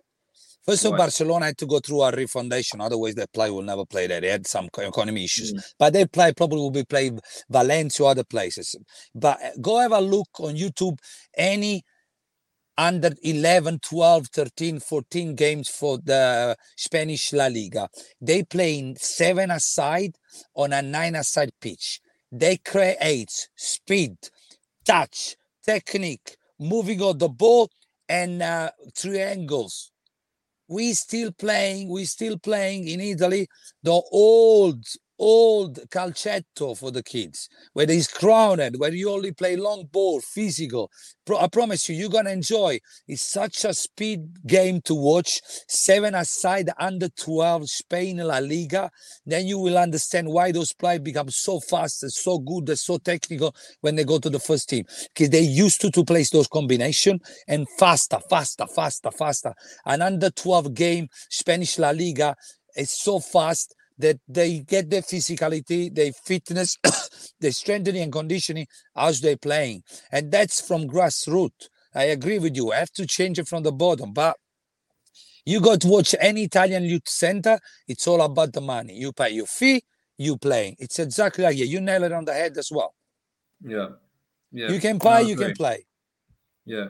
[0.63, 0.97] First of Why?
[0.99, 4.21] Barcelona had to go through a refundation, otherwise their play will never play there.
[4.21, 5.63] They had some economy issues, Mm.
[5.79, 7.19] but their play probably will be played
[7.49, 8.75] Valencia or other places.
[9.15, 10.99] But uh, go have a look on YouTube.
[11.35, 11.83] Any
[12.81, 17.87] under 11, 12, 13, 14 games for the Spanish La Liga.
[18.19, 20.15] They play in seven aside
[20.55, 22.01] on a nine aside pitch.
[22.31, 24.17] They create speed,
[24.83, 27.69] touch, technique, moving of the ball,
[28.09, 29.91] and uh, triangles.
[30.67, 33.47] We still playing, we still playing in Italy
[33.83, 34.83] the old,
[35.21, 40.89] old calcetto for the kids, where it's crowded, where you only play long ball, physical.
[41.27, 42.79] Pro- I promise you, you're gonna enjoy.
[43.07, 45.39] It's such a speed game to watch.
[45.67, 48.89] Seven aside, under 12, Spain La Liga.
[49.23, 52.97] Then you will understand why those players become so fast and so good and so
[52.97, 54.85] technical when they go to the first team.
[55.13, 59.53] Because they used to to place those combination and faster, faster, faster, faster.
[59.85, 62.35] An under 12 game, Spanish La Liga
[62.75, 66.77] is so fast that they get their physicality, their fitness,
[67.39, 69.83] their strengthening and conditioning as they're playing.
[70.11, 71.67] And that's from grassroots.
[71.93, 72.71] I agree with you.
[72.71, 74.13] I have to change it from the bottom.
[74.13, 74.37] But
[75.45, 77.59] you got to watch any Italian youth center.
[77.87, 78.93] It's all about the money.
[78.93, 79.83] You pay your fee,
[80.17, 80.75] you playing.
[80.79, 82.93] It's exactly like yeah, you nail it on the head as well.
[83.63, 83.89] Yeah.
[84.51, 84.69] Yeah.
[84.69, 85.85] You can buy, you can play.
[86.65, 86.89] Yeah.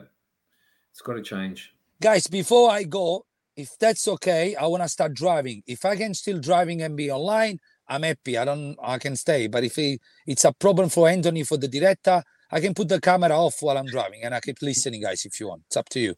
[0.90, 1.72] It's got to change.
[2.00, 3.24] Guys, before I go,
[3.56, 5.62] if that's okay, I want to start driving.
[5.66, 8.38] If I can still driving and be online, I'm happy.
[8.38, 9.46] I don't I can stay.
[9.46, 13.00] But if it, it's a problem for Anthony for the director, I can put the
[13.00, 15.62] camera off while I'm driving and I keep listening, guys, if you want.
[15.66, 16.14] It's up to you.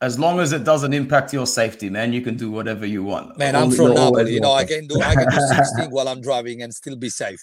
[0.00, 3.36] As long as it doesn't impact your safety, man, you can do whatever you want.
[3.36, 4.34] Man, I'm from Napoli.
[4.34, 7.10] You know, I can do I can do 16 while I'm driving and still be
[7.10, 7.42] safe.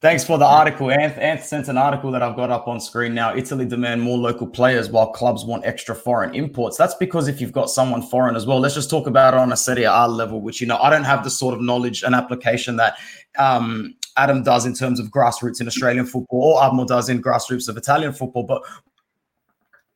[0.00, 0.88] Thanks for the article.
[0.88, 3.34] Anth, Anth sent an article that I've got up on screen now.
[3.34, 6.76] Italy demand more local players while clubs want extra foreign imports.
[6.76, 9.52] That's because if you've got someone foreign as well, let's just talk about it on
[9.52, 12.14] a Serie A level, which, you know, I don't have the sort of knowledge and
[12.14, 12.96] application that
[13.38, 17.68] um, Adam does in terms of grassroots in Australian football or Admo does in grassroots
[17.68, 18.44] of Italian football.
[18.44, 18.62] But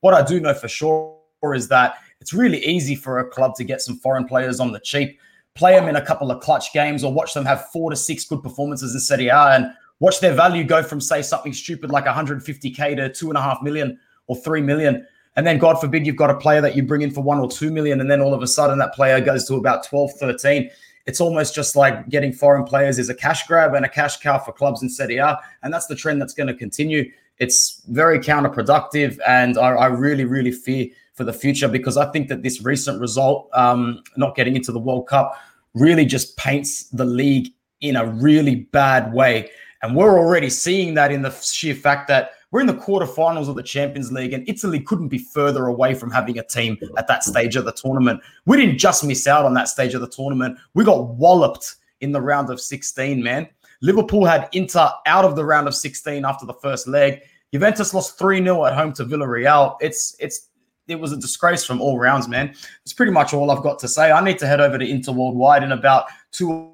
[0.00, 1.18] what I do know for sure
[1.54, 4.80] is that it's really easy for a club to get some foreign players on the
[4.80, 5.20] cheap,
[5.58, 8.24] play them in a couple of clutch games, or watch them have four to six
[8.24, 12.06] good performances in Serie A and watch their value go from, say, something stupid like
[12.06, 15.04] 150K to two and a half million or three million.
[15.36, 17.50] And then, God forbid, you've got a player that you bring in for one or
[17.50, 20.70] two million, and then all of a sudden that player goes to about 12, 13.
[21.06, 24.38] It's almost just like getting foreign players is a cash grab and a cash cow
[24.38, 25.38] for clubs in Serie A.
[25.62, 27.10] And that's the trend that's going to continue.
[27.38, 29.18] It's very counterproductive.
[29.26, 33.00] And I, I really, really fear for the future because I think that this recent
[33.00, 35.36] result, um, not getting into the World Cup,
[35.78, 39.50] really just paints the league in a really bad way.
[39.82, 43.56] And we're already seeing that in the sheer fact that we're in the quarterfinals of
[43.56, 47.22] the Champions League, and Italy couldn't be further away from having a team at that
[47.22, 48.22] stage of the tournament.
[48.46, 52.12] We didn't just miss out on that stage of the tournament, we got walloped in
[52.12, 53.48] the round of 16, man.
[53.82, 57.20] Liverpool had Inter out of the round of 16 after the first leg.
[57.52, 59.76] Juventus lost 3 0 at home to Villarreal.
[59.80, 60.48] It's, it's,
[60.88, 62.54] it was a disgrace from all rounds, man.
[62.82, 64.10] It's pretty much all I've got to say.
[64.10, 66.72] I need to head over to Inter Worldwide in about two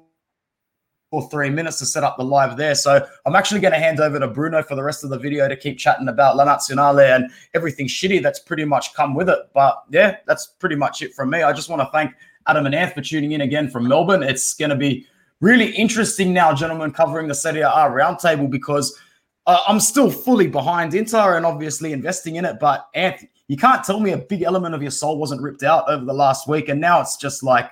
[1.11, 2.75] or three minutes to set up the live there.
[2.75, 5.47] So I'm actually going to hand over to Bruno for the rest of the video
[5.47, 9.39] to keep chatting about La Nazionale and everything shitty that's pretty much come with it.
[9.53, 11.43] But yeah, that's pretty much it from me.
[11.43, 12.13] I just want to thank
[12.47, 14.23] Adam and Anth for tuning in again from Melbourne.
[14.23, 15.07] It's going to be
[15.41, 18.97] really interesting now, gentlemen, covering the Serie A roundtable because
[19.45, 22.57] uh, I'm still fully behind Inter and obviously investing in it.
[22.59, 25.87] But Anth, you can't tell me a big element of your soul wasn't ripped out
[25.89, 27.69] over the last week, and now it's just like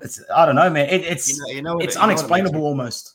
[0.00, 0.88] it's I don't know, man.
[0.88, 3.14] It, it's You know, you know what- it's you know it makes unexplainable me- almost.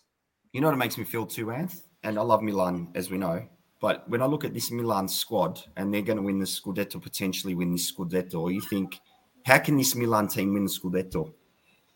[0.53, 1.81] You know what it makes me feel too, Anth?
[2.03, 3.45] And I love Milan, as we know.
[3.79, 7.01] But when I look at this Milan squad and they're going to win the Scudetto,
[7.01, 8.99] potentially win this Scudetto, you think,
[9.45, 11.31] how can this Milan team win the Scudetto?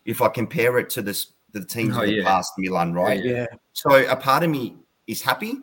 [0.05, 2.23] If I compare it to this, the teams Oh, of the yeah.
[2.23, 3.23] past, Milan, right?
[3.23, 5.55] Yeah, So a part of me is happy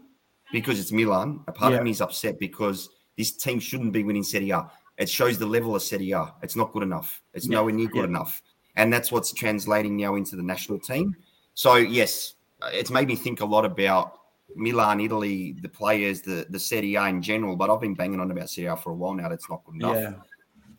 [0.53, 1.45] because it's Milan.
[1.47, 1.79] A part Yeah.
[1.79, 2.89] of me is upset because
[3.19, 4.71] this team shouldn't be winning Serie A.
[4.97, 6.33] It shows the level of Serie A.
[6.43, 7.21] It's not good enough.
[7.35, 7.57] It's Yeah.
[7.57, 8.05] nowhere near good Yeah.
[8.17, 8.43] enough.
[8.77, 11.15] And that's what's translating now into the national team.
[11.55, 12.35] So yes,
[12.73, 14.15] it's made me think a lot about
[14.57, 17.55] Milan, Italy, the players, the the Serie A in general.
[17.57, 19.29] But I've been banging on about Serie A for a while now.
[19.29, 19.97] That's not good enough.
[19.97, 20.13] yeah,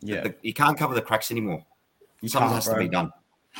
[0.00, 0.20] yeah.
[0.22, 1.64] The- you can't cover the cracks anymore.
[2.22, 3.10] You Something has to be done.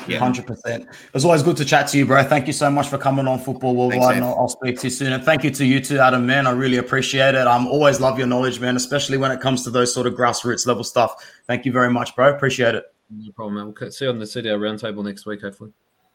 [0.07, 0.19] Yeah.
[0.19, 0.83] Hundred percent.
[0.83, 2.23] It was always good to chat to you, bro.
[2.23, 4.89] Thank you so much for coming on Football Worldwide, and I'll, I'll speak to you
[4.89, 5.13] soon.
[5.13, 6.25] And thank you to you too, Adam.
[6.25, 7.45] Man, I really appreciate it.
[7.45, 10.65] I'm always love your knowledge, man, especially when it comes to those sort of grassroots
[10.65, 11.29] level stuff.
[11.45, 12.33] Thank you very much, bro.
[12.33, 12.85] Appreciate it.
[13.09, 13.73] No problem, man.
[13.79, 15.71] We'll see you on the City roundtable next week, hopefully.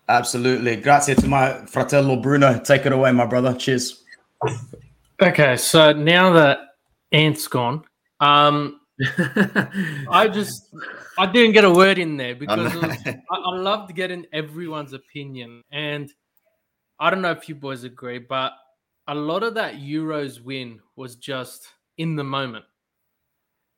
[0.08, 0.76] Absolutely.
[0.76, 2.58] Grazie to my fratello Bruno.
[2.58, 3.54] Take it away, my brother.
[3.54, 4.04] Cheers.
[5.20, 6.58] Okay, so now that
[7.12, 7.84] Ant's gone,
[8.20, 8.80] um,
[10.10, 10.74] I just
[11.18, 15.62] I didn't get a word in there because was, I, I loved getting everyone's opinion,
[15.70, 16.10] and
[16.98, 18.52] I don't know if you boys agree, but
[19.06, 22.64] a lot of that Euros win was just in the moment.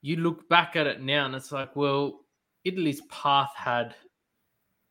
[0.03, 2.21] You look back at it now, and it's like, well,
[2.65, 3.97] Italy's path had,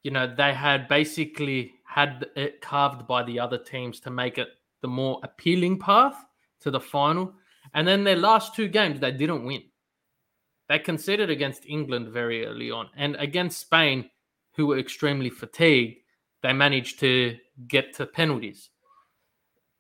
[0.04, 4.50] you know, they had basically had it carved by the other teams to make it
[4.82, 6.16] the more appealing path
[6.62, 7.34] to the final.
[7.74, 9.64] And then their last two games, they didn't win.
[10.70, 12.90] They conceded against England very early on.
[12.96, 14.10] And against Spain,
[14.56, 16.00] who were extremely fatigued,
[16.44, 18.70] they managed to get to penalties.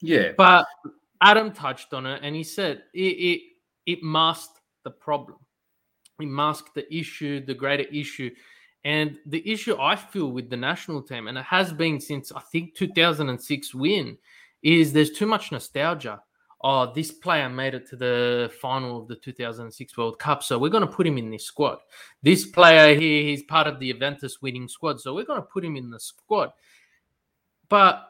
[0.01, 0.31] Yeah.
[0.37, 0.65] But
[1.21, 3.41] Adam touched on it and he said it, it,
[3.85, 5.37] it masked the problem.
[6.19, 8.31] It masked the issue, the greater issue.
[8.83, 12.39] And the issue I feel with the national team, and it has been since I
[12.39, 14.17] think 2006 win,
[14.63, 16.21] is there's too much nostalgia.
[16.69, 20.67] Oh, this player made it to the final of the 2006 World Cup, so we're
[20.67, 21.77] going to put him in this squad.
[22.21, 25.63] This player here, he's part of the Juventus winning squad, so we're going to put
[25.63, 26.51] him in the squad.
[27.69, 28.05] But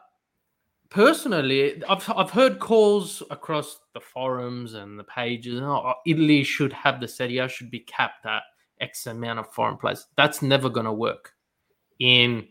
[0.90, 5.60] personally, I've, I've heard calls across the forums and the pages.
[5.62, 8.42] Oh, Italy should have the Serie A should be capped at
[8.80, 10.08] X amount of foreign players.
[10.16, 11.32] That's never going to work
[12.00, 12.48] in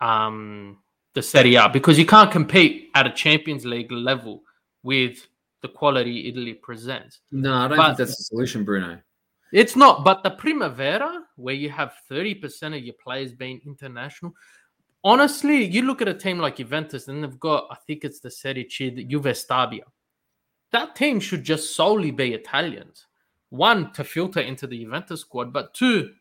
[0.00, 0.78] um,
[1.14, 4.44] the Serie A because you can't compete at a Champions League level
[4.84, 5.26] with
[5.62, 7.20] the quality Italy presents.
[7.30, 9.00] No, I don't But- think that's the solution, Bruno.
[9.52, 14.34] It's not, but the Primavera, where you have 30% of your players being international,
[15.04, 18.30] honestly, you look at a team like Juventus and they've got, I think it's the
[18.30, 19.84] Serie C, the Juve Stabia.
[20.70, 23.06] That team should just solely be Italians.
[23.50, 26.14] One, to filter into the Juventus squad, but two,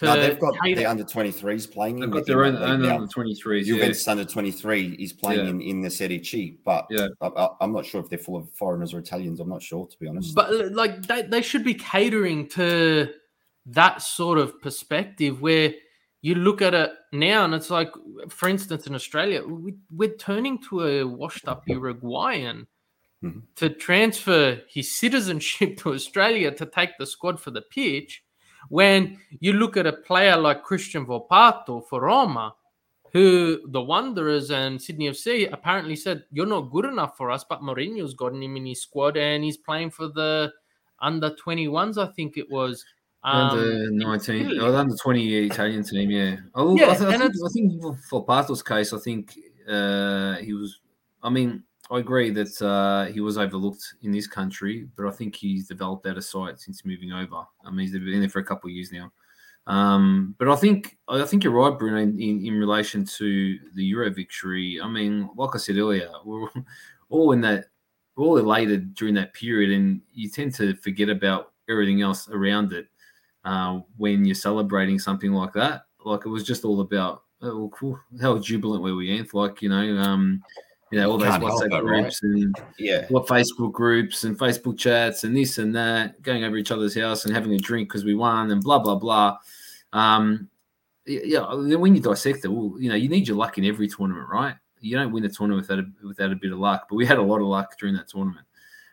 [0.00, 2.60] No, they've got cater- the under 23s playing They've in got the- their in own,
[2.62, 2.94] that own league now.
[2.96, 3.66] under 23s.
[3.66, 3.74] Yeah.
[3.74, 5.50] Juventus under 23 is playing Yeah.
[5.50, 7.08] in, in the Serie C, but Yeah.
[7.20, 9.38] I, I, I'm not sure if they're full of foreigners or Italians.
[9.38, 10.34] I'm not sure, to be honest.
[10.34, 13.12] But like they, they should be catering to
[13.66, 15.74] that sort of perspective where
[16.22, 17.90] you look at it now and it's like,
[18.28, 22.66] for instance, in Australia, we, we're turning to a washed up Uruguayan
[23.22, 23.42] Mhm.
[23.56, 28.22] to transfer his citizenship to Australia to take the squad for the pitch.
[28.68, 32.54] When you look at a player like Christian Volpato for Roma,
[33.12, 37.60] who the Wanderers and Sydney FC apparently said, You're not good enough for us, but
[37.60, 40.52] Mourinho's gotten him in his squad and he's playing for the
[41.00, 42.84] under 21s, I think it was.
[43.24, 44.58] Um, under 19, Italy.
[44.60, 46.36] oh, under 20 Italian team, yeah.
[46.54, 47.72] Oh, Yeah, I, th- I, think, I think
[48.10, 49.36] Volpato's case, I think
[49.68, 50.80] uh, he was.
[51.22, 55.36] I mean, I agree that uh, he was overlooked in this country, but I think
[55.36, 57.44] he's developed out of sight since moving over.
[57.66, 59.12] I mean, he's been there for a couple of years now.
[59.66, 64.10] Um, but I think I think you're right, Bruno, in, in, relation to the Euro
[64.10, 64.80] victory.
[64.82, 66.48] I mean, like I said earlier, we're
[67.10, 67.66] all in that,
[68.16, 72.72] we're all elated during that period, and you tend to forget about everything else around
[72.72, 72.86] it
[73.44, 75.82] uh, when you're celebrating something like that.
[76.04, 78.00] Like it was just all about oh, cool.
[78.20, 79.34] how jubilant were we, Anth?
[79.34, 80.42] Like you know, um,
[80.92, 82.02] you know, all those WhatsApp it, right?
[82.02, 86.58] groups and yeah, what Facebook groups and Facebook chats and this and that, going over
[86.58, 89.38] each other's house and having a drink because we won and blah blah blah.
[89.94, 90.50] Um,
[91.06, 93.88] yeah, then when you dissect it, well, you know, you need your luck in every
[93.88, 94.54] tournament, right?
[94.80, 97.18] You don't win a tournament without a, without a bit of luck, but we had
[97.18, 98.46] a lot of luck during that tournament.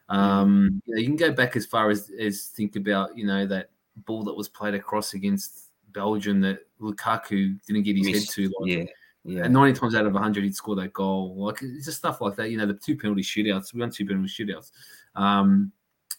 [0.07, 3.45] Um, you, know, you can go back as far as as think about you know
[3.45, 3.71] that
[4.05, 8.43] ball that was played across against Belgium that Lukaku didn't get his head to.
[8.59, 8.83] Like, yeah,
[9.23, 9.43] yeah.
[9.45, 11.36] and 90 times out of 100, he'd score that goal.
[11.38, 12.49] Like, it's just stuff like that.
[12.49, 13.73] You know, the two penalty shootouts.
[13.73, 14.71] We won two penalty shootouts.
[15.15, 15.71] Um,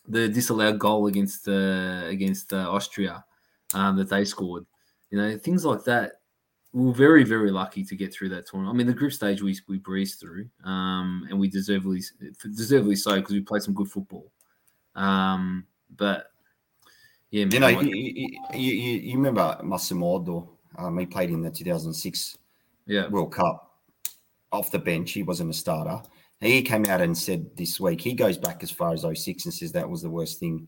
[0.09, 3.25] the disallowed goal against uh, against uh, Austria
[3.75, 4.67] um, that they scored.
[5.11, 6.21] You know, things like that.
[6.73, 8.73] We were very, very lucky to get through that tournament.
[8.73, 12.01] I mean, the group stage we, we breezed through, um, and we deservedly
[12.43, 14.31] deservedly so because we played some good football.
[14.95, 16.31] Um, but
[17.31, 20.49] yeah, You know, like- you, you, you, remember Massimo Oddo?
[20.79, 22.39] Um, he played in the 2006
[22.91, 23.71] yeah, World Cup
[24.53, 25.13] off the bench.
[25.13, 26.03] He wasn't a starter.
[26.41, 29.53] He came out and said this week, he goes back as far as 06 and
[29.55, 30.67] says that was the worst thing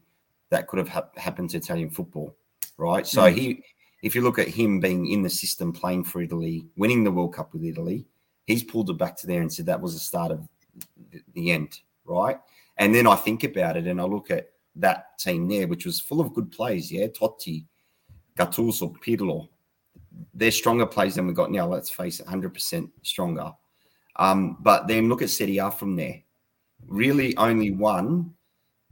[0.51, 2.37] that could have hap- happened to Italian football.
[2.77, 3.07] Right.
[3.07, 3.35] So Mm.
[3.35, 3.65] he,
[4.03, 7.35] if you look at him being in the system, playing for Italy, winning the World
[7.35, 8.05] Cup with Italy,
[8.47, 10.47] he's pulled it back to there and said that was the start of
[11.11, 11.81] the- the end.
[12.05, 12.39] Right.
[12.77, 16.01] And then I think about it and I look at that team there, which was
[16.01, 16.93] full of good players.
[16.93, 17.07] Yeah.
[17.09, 17.65] Totti,
[18.37, 19.49] Gattuso, Pirlo,
[20.35, 21.67] they're stronger players than we've got now.
[21.67, 23.53] Let's face it, 100% stronger.
[24.17, 26.23] Um, but then look at Serie A from there.
[26.87, 28.35] Really, only one.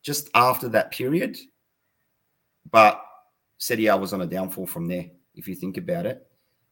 [0.03, 1.39] just after that period.
[2.71, 3.03] But
[3.59, 5.07] Serie A was on a downfall from there.
[5.35, 6.27] if you think about it.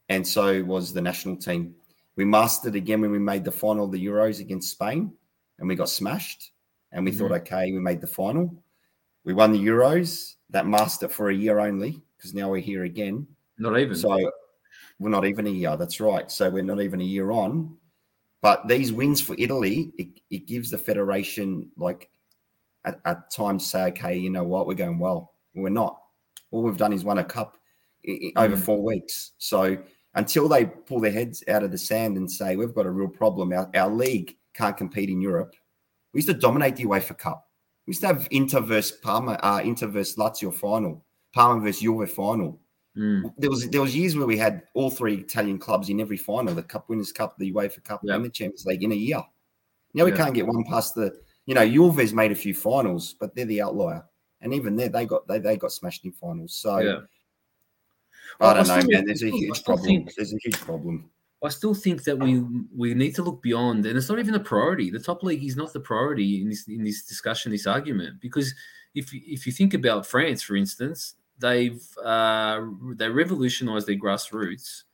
[0.08, 1.74] And so was the national team.
[2.16, 5.12] We mastered again when we made the final of the Euros against Spain
[5.58, 6.52] and we got smashed.
[6.92, 7.20] And we mm-hmm.
[7.20, 8.54] thought, okay, we made the final.
[9.24, 10.34] We won the Euros.
[10.50, 13.26] That mastered for a year only because now we're here again.
[13.58, 13.96] Not even.
[13.96, 14.30] So
[14.98, 15.76] we're not even a year.
[15.76, 16.30] That's right.
[16.30, 17.76] So we're not even a year on.
[18.40, 22.08] But these wins for Italy, it, it gives the federation like
[22.84, 25.32] at, at times say, okay, you know what, we're going well.
[25.54, 26.00] We're not.
[26.50, 27.56] All we've done is won a cup
[28.06, 28.32] mm.
[28.36, 29.32] over four weeks.
[29.38, 29.76] So
[30.16, 33.08] until they pull their heads out of the sand and say we've got a real
[33.08, 35.54] problem, our, our league can't compete in Europe.
[36.12, 37.46] We used to dominate the UEFA Cup.
[37.86, 42.10] We used to have Inter versus Parma, uh, Inter versus Lazio final, Parma versus Juve
[42.10, 42.58] final.
[42.96, 43.30] Mm.
[43.36, 46.54] There was there was years where we had all three Italian clubs in every final:
[46.54, 49.22] the Cup Winners' Cup, the UEFA Cup, and the Champions League in a year.
[49.92, 51.14] Now we can't get one past the.
[51.44, 54.04] You know, Juve's made a few finals, but they're the outlier,
[54.40, 56.54] and even there they got they, they got smashed in finals.
[56.54, 57.00] So yeah.
[58.40, 59.06] I don't I know, man.
[59.06, 59.86] There's a huge problem.
[59.86, 61.10] Think, there's a huge problem.
[61.44, 62.42] I still think that we
[62.74, 64.90] we need to look beyond, and it's not even a priority.
[64.90, 68.54] The top league is not the priority in this in this discussion, this argument, because
[68.94, 72.62] if if you think about France, for instance, they've uh,
[72.96, 74.84] they revolutionised their grassroots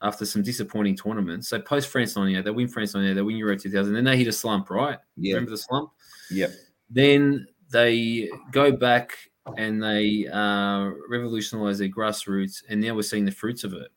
[0.00, 1.48] after some disappointing tournaments.
[1.48, 4.28] So post France 98, they win France 98, they win Euro 2000, then they hit
[4.28, 4.98] a slump, right?
[5.16, 5.34] Yeah.
[5.34, 5.90] Remember the slump?
[6.30, 6.46] Yeah.
[6.88, 9.18] Then they go back
[9.56, 13.88] and they uh, revolutionise their grassroots, and now we're seeing the fruits of it.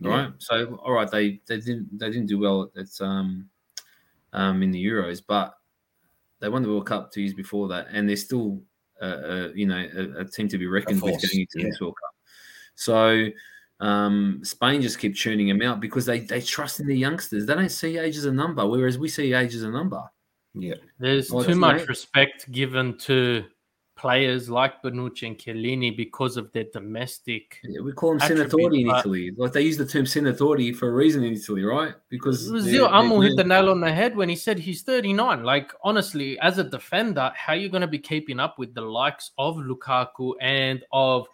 [0.00, 0.24] Right.
[0.24, 0.30] Yeah.
[0.38, 3.48] So all right, they they didn't they didn't do well at um,
[4.32, 5.54] um in the Euros, but
[6.40, 8.60] they won the World Cup two years before that, and they're still
[9.00, 11.64] uh, you know a, a, team to be reckoned with going into yeah.
[11.66, 12.14] this World Cup.
[12.74, 13.28] So
[13.80, 17.46] um, Spain just keep churning them out because they they trust in the youngsters.
[17.46, 20.02] They don't see age as a number, whereas we see age as a number.
[20.54, 23.44] Yeah, there's well, too much respect given to
[24.04, 27.58] players like Bonucci and Chiellini because of their domestic.
[27.64, 29.32] Yeah, we call them senatori in Italy.
[29.34, 31.94] Like they use the term senatori for a reason in Italy, right?
[32.10, 35.42] Because Zio Amo hit the nail on the head when he said he's 39.
[35.42, 38.82] Like honestly, as a defender, how are you going to be keeping up with the
[38.82, 41.26] likes of Lukaku and of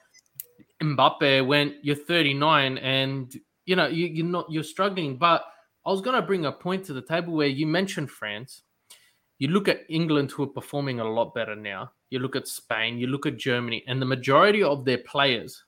[0.80, 3.34] Mbappe when you're 39 and
[3.66, 5.16] you know you, you're not you're struggling?
[5.16, 5.44] But
[5.84, 8.62] I was going to bring a point to the table where you mentioned France.
[9.40, 12.98] You look at England, who are performing a lot better now you look at Spain,
[12.98, 15.64] you look at Germany, and the majority of their players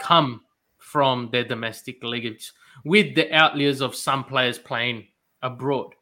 [0.00, 0.42] come
[0.78, 2.52] from their domestic leagues
[2.84, 5.06] with the outliers of some players playing
[5.42, 5.94] abroad.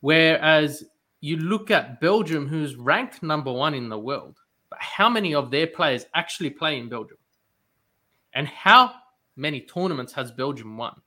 [0.00, 0.84] Whereas
[1.20, 4.38] you look at Belgium, who's ranked number one in the world,
[4.70, 7.18] but how many of their players actually play in Belgium?
[8.32, 8.92] And how
[9.36, 11.00] many tournaments has Belgium won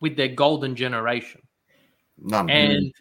[0.00, 1.42] with their golden generation?
[2.18, 2.50] None.
[2.50, 2.92] And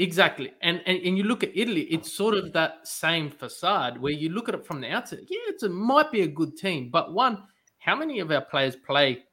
[0.00, 0.50] Exactly.
[0.62, 4.30] And, and and you look at Italy, it's sort of that same facade where you
[4.30, 5.18] look at it from the outset.
[5.28, 7.42] Yeah, it's a might be a good team, but one,
[7.76, 9.24] how many of our players play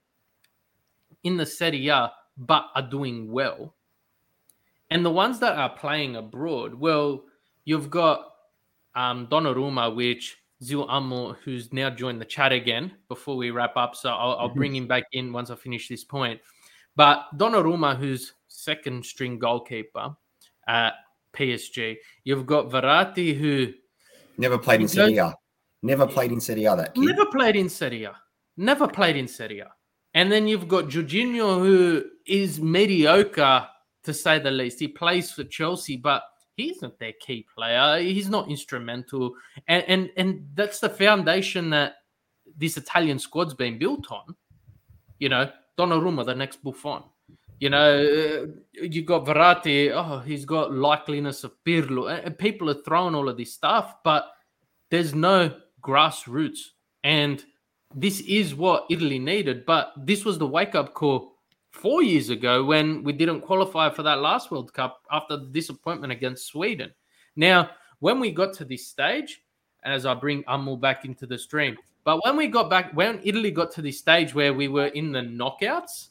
[1.23, 3.75] in the Serie A but are doing well?
[4.89, 7.23] And the ones that are playing abroad, well,
[7.63, 8.33] you've got
[8.93, 13.95] um, Donnarumma, which Zio Amo, who's now joined the chat again before we wrap up.
[13.95, 16.41] So I'll, I'll bring him back in once I finish this point.
[16.97, 20.13] But Donnarumma, who's second string goalkeeper,
[20.67, 20.93] at
[21.33, 21.97] PSG.
[22.23, 23.73] You've got Verratti, who
[24.37, 25.33] never played in Serie A.
[25.81, 26.75] Never played in Serie A.
[26.75, 27.03] That kid.
[27.03, 28.15] never played in Serie A.
[28.57, 29.71] Never played in Serie A.
[30.13, 33.67] And then you've got Jorginho, who is mediocre
[34.03, 34.79] to say the least.
[34.79, 36.23] He plays for Chelsea, but
[36.55, 38.01] he's not their key player.
[38.01, 39.35] He's not instrumental,
[39.67, 41.95] and and and that's the foundation that
[42.57, 44.35] this Italian squad's been built on.
[45.19, 47.03] You know, Donnarumma, the next Buffon.
[47.59, 49.91] You know, uh, you got Verratti.
[49.91, 54.27] Oh, he's got likeliness of Pirlo, and people are throwing all of this stuff, but
[54.91, 56.59] there's no grassroots,
[57.03, 57.43] and
[57.95, 59.65] this is what Italy needed.
[59.65, 61.33] But this was the wake up call
[61.71, 66.13] four years ago when we didn't qualify for that last World Cup after the disappointment
[66.13, 66.91] against Sweden.
[67.35, 69.41] Now, when we got to this stage,
[69.83, 73.51] as I bring Amul back into the stream, but when we got back, when Italy
[73.51, 76.09] got to this stage where we were in the knockouts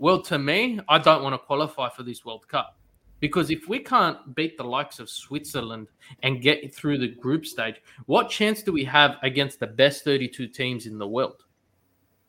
[0.00, 2.78] well, to me, I don't want to qualify for this World Cup
[3.20, 5.88] because if we can't beat the likes of Switzerland
[6.22, 7.76] and get through the group stage,
[8.06, 11.44] what chance do we have against the best 32 teams in the world?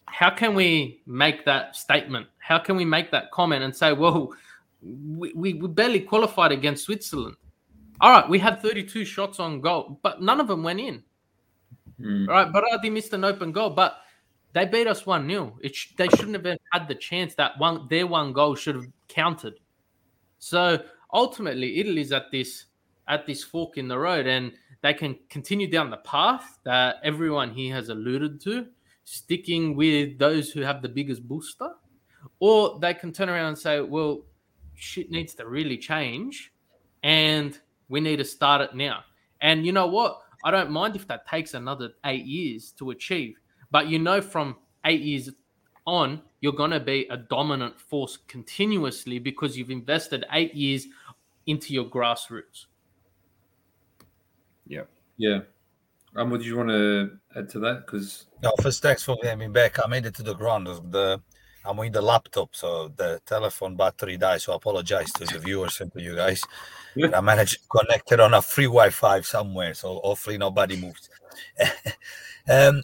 [0.05, 2.27] How can we make that statement?
[2.39, 4.33] How can we make that comment and say, well,
[4.81, 7.37] we, we barely qualified against Switzerland?
[8.01, 11.03] All right, we had 32 shots on goal, but none of them went in.
[12.01, 12.27] Mm.
[12.27, 14.01] All right, Berardi missed an open goal, but
[14.53, 15.57] they beat us 1 0.
[15.71, 19.59] Sh- they shouldn't have had the chance that one their one goal should have counted.
[20.39, 20.83] So
[21.13, 22.65] ultimately, Italy's at this
[23.07, 27.51] at this fork in the road, and they can continue down the path that everyone
[27.51, 28.67] here has alluded to.
[29.03, 31.69] sticking with those who have the biggest booster,
[32.39, 34.23] or they can turn around and say, well,
[34.75, 36.53] shit needs to really change
[37.03, 39.03] and we need to start it now.
[39.41, 40.19] And you know what?
[40.43, 43.35] I don't mind if that takes another eight years to achieve,
[43.71, 45.29] but you know, from eight years
[45.85, 50.87] on, you're going to be a dominant force continuously because you've invested eight years
[51.47, 52.65] into your grassroots.
[54.67, 54.83] Yeah.
[55.17, 55.39] Yeah.
[56.15, 57.85] Um, would you want to add to that?
[57.85, 59.79] Because no, first thanks for getting me back.
[59.83, 60.67] I made it to the ground.
[60.67, 61.21] The
[61.63, 64.41] I'm with the laptop, so the telephone battery died.
[64.41, 66.43] So I apologize to the viewers and to you guys.
[67.13, 71.09] I managed to connect it on a free Wi-Fi somewhere, so hopefully nobody moves.
[72.49, 72.81] um,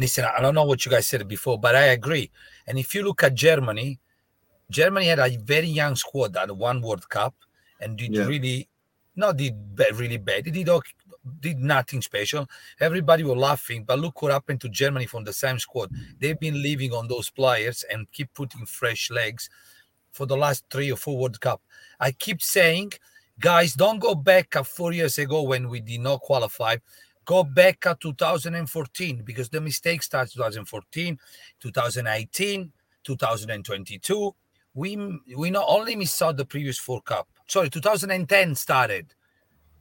[0.00, 2.30] listen, I don't know what you guys said before, but I agree.
[2.66, 4.00] And if you look at Germany,
[4.70, 7.34] Germany had a very young squad at one World Cup
[7.80, 8.24] and did yeah.
[8.24, 8.68] really
[9.16, 9.54] not did
[9.94, 10.46] really bad.
[10.46, 10.92] It did okay,
[11.40, 12.48] did nothing special.
[12.80, 15.90] Everybody was laughing, but look what happened to Germany from the same squad.
[16.18, 19.50] They've been living on those players and keep putting fresh legs
[20.12, 21.60] for the last three or four World Cup.
[21.98, 22.92] I keep saying,
[23.38, 26.76] guys, don't go back four years ago when we did not qualify.
[27.30, 31.16] Go back at 2014 because the mistake starts 2014,
[31.60, 32.72] 2018,
[33.04, 34.34] 2022.
[34.74, 34.96] We
[35.36, 37.28] we not only missed out the previous four cup.
[37.46, 39.14] Sorry, 2010 started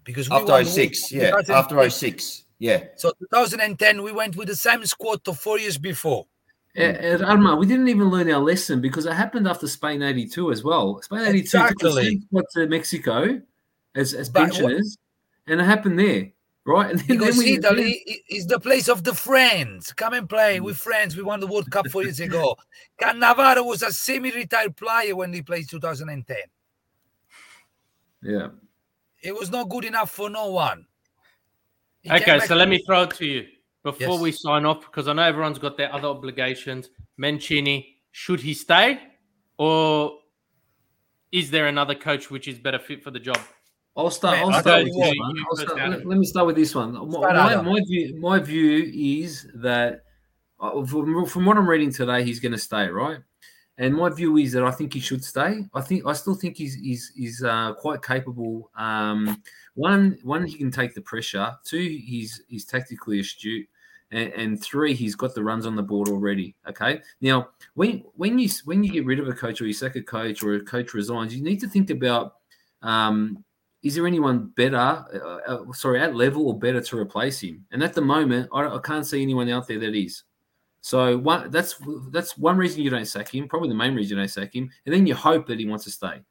[0.03, 2.83] because after 06, yeah, after 06, yeah.
[2.97, 6.27] So 2010, we went with the same squad to four years before.
[6.77, 10.63] Uh, Arma, we didn't even learn our lesson because it happened after Spain 82 as
[10.63, 11.01] well.
[11.01, 12.21] Spain 82 exactly.
[12.31, 13.41] took to Mexico
[13.95, 14.99] as, as pensioners,
[15.47, 16.31] and it happened there,
[16.69, 16.91] right?
[16.91, 19.91] And then, because then we, Italy is the place of the friends.
[19.93, 20.61] Come and play mm.
[20.61, 21.17] with friends.
[21.17, 22.55] We won the World Cup four years ago.
[23.01, 26.37] Cannavaro was a semi-retired player when he played 2010.
[28.21, 28.47] Yeah.
[29.21, 30.85] It was not good enough for no one.
[32.01, 33.45] He okay, so let me throw it to you
[33.83, 34.21] before yes.
[34.21, 36.89] we sign off because I know everyone's got their other obligations.
[37.17, 38.99] Mancini, should he stay
[39.57, 40.19] or
[41.31, 43.39] is there another coach which is better fit for the job?
[43.99, 44.37] I'll start.
[44.37, 45.35] I'll start with this one.
[45.57, 46.93] Start, let, let, me start with this one.
[47.09, 50.03] My, my, view, my view is that
[50.61, 53.17] uh, from, from what I'm reading today, he's going to stay, right?
[53.77, 55.65] And my view is that I think he should stay.
[55.73, 58.71] I think I still think he's he's, he's uh, quite capable.
[58.77, 59.43] Um,
[59.73, 61.53] one one he can take the pressure.
[61.65, 63.67] Two he's he's tactically astute.
[64.11, 66.55] And, and, three, he's got the runs on the board already.
[66.67, 67.01] Okay.
[67.21, 70.01] Now, when when you when you get rid of a coach or you sack a
[70.01, 72.35] coach or a coach resigns, you need to think about
[72.81, 73.43] um,
[73.81, 77.65] is there anyone better, uh, uh, sorry, at level or better to replace him?
[77.71, 80.23] And at the moment, I, I can't see anyone out there that is.
[80.81, 81.75] So one that's
[82.09, 83.47] that's one reason you don't sack him.
[83.47, 85.83] Probably the main reason you don't sack him, and then you hope that he wants
[85.85, 86.21] to stay.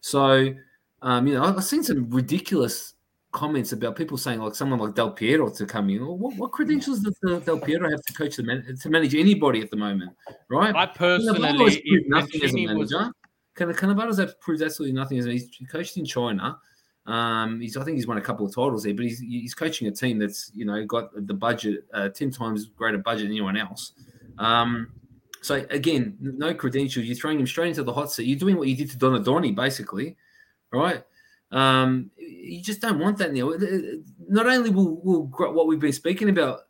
[0.00, 0.54] So,
[1.02, 2.94] um, you know, I've seen some ridiculous
[3.32, 6.06] comments about people saying like someone like Del Piero to come in.
[6.06, 9.70] What, what credentials does Del Piero have to coach the man, to manage anybody at
[9.70, 10.12] the moment?
[10.48, 10.74] Right?
[10.74, 12.98] I personally, nothing as a manager.
[12.98, 13.12] Was...
[13.56, 16.58] Cannavaro's have proved absolutely nothing he's coached in China.
[17.06, 19.88] Um, he's I think he's won a couple of titles there, but he's he's coaching
[19.88, 23.56] a team that's you know got the budget uh, ten times greater budget than anyone
[23.56, 23.92] else.
[24.38, 24.92] Um,
[25.42, 27.04] so again, no credentials.
[27.04, 28.26] You're throwing him straight into the hot seat.
[28.26, 30.16] You're doing what you did to Donadoni, basically,
[30.72, 31.04] right?
[31.52, 33.52] Um, you just don't want that now.
[34.26, 36.60] Not only will, will what we've been speaking about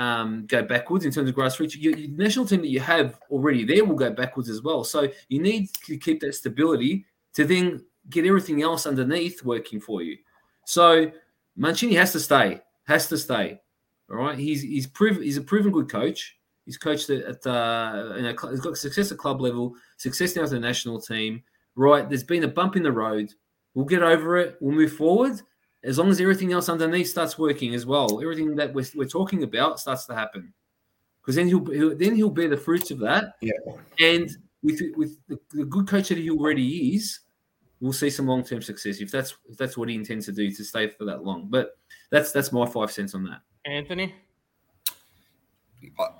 [0.00, 3.64] um, go backwards in terms of grassroots, your, your national team that you have already
[3.64, 4.82] there will go backwards as well.
[4.82, 10.00] So you need to keep that stability to then get everything else underneath working for
[10.00, 10.16] you.
[10.64, 11.12] So
[11.54, 13.60] Mancini has to stay, has to stay.
[14.10, 16.38] All right, he's he's proven he's a proven good coach.
[16.64, 20.52] He's coached at uh, you know, he's got success at club level, success now as
[20.52, 21.42] a national team.
[21.76, 23.32] Right, there's been a bump in the road.
[23.74, 24.56] We'll get over it.
[24.60, 25.42] We'll move forward
[25.82, 28.20] as long as everything else underneath starts working as well.
[28.20, 30.52] Everything that we're, we're talking about starts to happen,
[31.20, 33.36] because then he'll, he'll, then he'll bear the fruits of that.
[33.40, 33.52] Yeah.
[33.98, 34.30] And
[34.62, 37.20] with with the, the good coach that he already is,
[37.80, 40.50] we'll see some long term success if that's if that's what he intends to do
[40.50, 41.48] to stay for that long.
[41.48, 41.78] But
[42.10, 43.40] that's that's my five cents on that.
[43.64, 44.14] Anthony.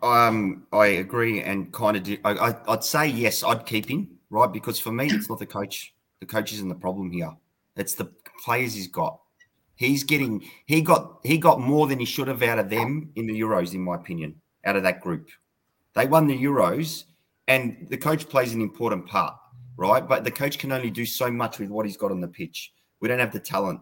[0.02, 2.16] Um, I agree and kind of do.
[2.24, 5.94] I, I'd say yes, I'd keep him right because for me, it's not the coach.
[6.20, 7.32] The coach isn't the problem here.
[7.76, 8.11] It's the
[8.42, 9.20] players he's got.
[9.80, 13.26] He's getting he got he got more than he should have out of them in
[13.26, 15.28] the Euros, in my opinion, out of that group.
[15.94, 17.04] They won the Euros,
[17.48, 19.34] and the coach plays an important part
[19.80, 20.06] right?
[20.06, 22.72] But the coach can only do so much with what he's got on the pitch.
[23.00, 23.80] We don't have the talent.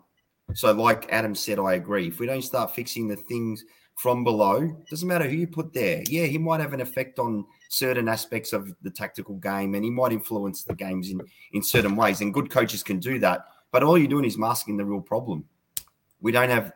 [0.54, 2.06] So, like Adam said, I agree.
[2.06, 3.64] If we don't start fixing the things
[3.96, 6.04] from below, doesn't matter who you put there.
[6.06, 9.90] Yeah, he might have an effect on certain aspects of the tactical game and he
[9.90, 11.20] might influence the games in,
[11.52, 12.20] in certain ways.
[12.20, 13.46] And good coaches can do that.
[13.72, 15.44] But all you're doing is masking the real problem.
[16.20, 16.72] We don't have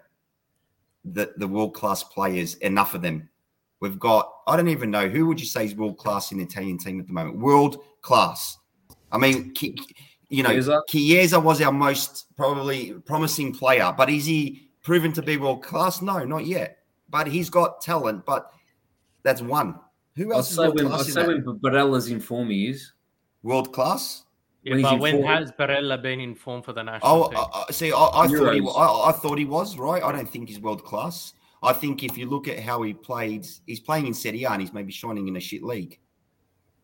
[1.05, 3.29] the, the world class players, enough of them.
[3.81, 6.45] We've got, I don't even know, who would you say is world class in the
[6.45, 7.39] Italian team at the moment?
[7.39, 8.59] World class.
[9.11, 9.53] I mean,
[10.29, 10.83] you know, Chiesa.
[10.89, 16.01] Chiesa was our most probably promising player, but is he proven to be world class?
[16.01, 16.79] No, not yet.
[17.11, 18.51] But he's got talent, but
[19.23, 19.75] that's one.
[20.17, 20.57] Who else?
[20.59, 22.93] I'd say when, I'd say when Barella's in form, he is
[23.43, 24.25] world class.
[24.63, 25.27] Yeah, when but when form?
[25.27, 27.39] has Barella been in form for the national oh, team?
[27.53, 30.03] Oh, see, I, I thought he, I, I, thought he was right.
[30.03, 31.33] I don't think he's world class.
[31.65, 34.61] I think if you look at how he played, he's playing in Serie A and
[34.61, 35.99] he's maybe shining in a shit league.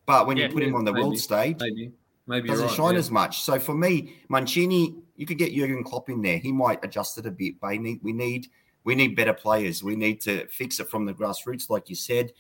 [0.06, 1.92] But when yeah, you put him on the maybe, world stage, maybe,
[2.26, 2.98] maybe doesn't right, shine yeah.
[2.98, 3.42] as much.
[3.42, 6.38] So for me, Mancini, you could get Jurgen Klopp in there.
[6.38, 8.48] He might adjust it a bit, but need, we need
[8.84, 9.84] we need better players.
[9.84, 12.32] We need to fix it from the grassroots, like you said.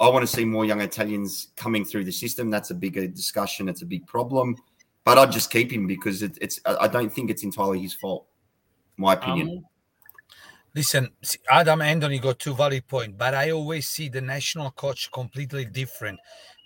[0.00, 2.50] I want to see more young Italians coming through the system.
[2.50, 3.68] That's a bigger discussion.
[3.68, 4.56] It's a big problem.
[5.04, 6.60] But I'd just keep him because it, it's.
[6.64, 8.26] I don't think it's entirely his fault.
[8.96, 9.48] My opinion.
[9.58, 9.64] Um,
[10.76, 11.08] Listen,
[11.48, 16.18] Adam Anthony got two valid points, but I always see the national coach completely different.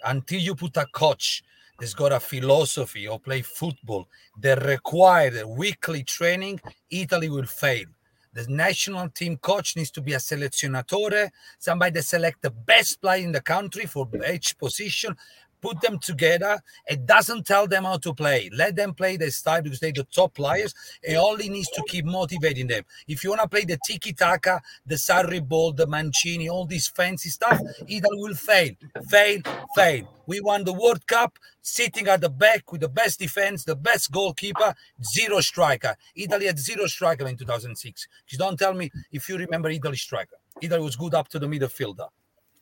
[0.03, 1.43] Until you put a coach
[1.79, 4.09] that's got a philosophy or play football
[4.41, 6.59] that require weekly training,
[6.91, 7.85] Italy will fail.
[8.33, 11.29] The national team coach needs to be a selezionatore,
[11.59, 15.17] somebody that select the best player in the country for each position,
[15.61, 16.61] put them together.
[16.87, 18.51] It doesn't tell them how to play.
[18.53, 20.75] Let them play their style because they're the top players.
[21.03, 22.85] It only needs to keep motivating them.
[23.07, 26.89] If you want to play the tiki taka, the Sarri ball, the Mancini, all this
[26.89, 28.73] fancy stuff, Italy will fail,
[29.09, 29.41] fail,
[29.75, 30.09] fail.
[30.27, 34.11] We won the World Cup sitting at the back with the best defense, the best
[34.11, 35.97] goalkeeper, zero striker.
[36.15, 38.09] Italy had zero striker in 2006.
[38.27, 40.37] Just don't tell me if you remember Italy striker.
[40.61, 42.09] Italy was good up to the midfielder.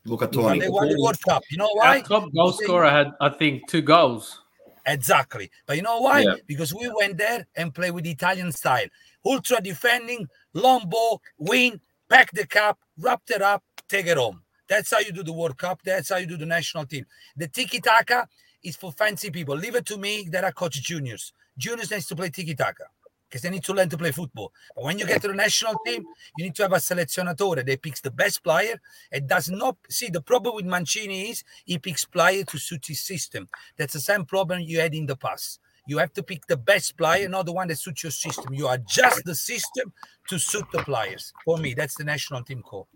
[0.07, 0.59] Luca Toni.
[0.59, 1.43] They won the World Cup.
[1.49, 1.97] You know why?
[1.97, 4.41] Our top goal scorer had, I think, two goals.
[4.85, 5.51] Exactly.
[5.65, 6.21] But you know why?
[6.21, 6.35] Yeah.
[6.45, 8.87] Because we went there and played with Italian style.
[9.25, 14.41] Ultra defending, long ball, win, pack the cup, wrap it up, take it home.
[14.69, 15.81] That's how you do the World Cup.
[15.83, 17.05] That's how you do the national team.
[17.35, 18.27] The tiki taka
[18.63, 19.55] is for fancy people.
[19.55, 21.33] Leave it to me that are coach juniors.
[21.57, 22.85] Juniors needs to play tiki taka
[23.29, 24.51] because they need to learn to play football.
[24.75, 26.05] But when you get to the national team,
[26.37, 28.79] you need to have a selezionatore that picks the best player.
[29.11, 33.01] and does not see the problem with Mancini is he picks player to suit his
[33.01, 33.47] system.
[33.77, 35.59] That's the same problem you had in the past.
[35.87, 38.53] You have to pick the best player, not the one that suits your system.
[38.53, 39.93] You adjust the system
[40.29, 41.31] to suit the players.
[41.45, 42.87] For me, that's the national team call.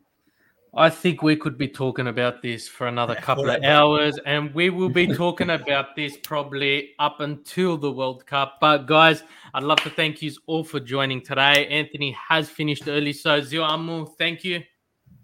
[0.73, 4.69] I think we could be talking about this for another couple of hours, and we
[4.69, 8.57] will be talking about this probably up until the World Cup.
[8.61, 11.67] But guys, I'd love to thank you all for joining today.
[11.67, 14.61] Anthony has finished early, so Zio Amu, thank you.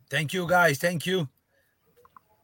[0.10, 0.80] Thank you, guys.
[0.80, 1.30] Thank you.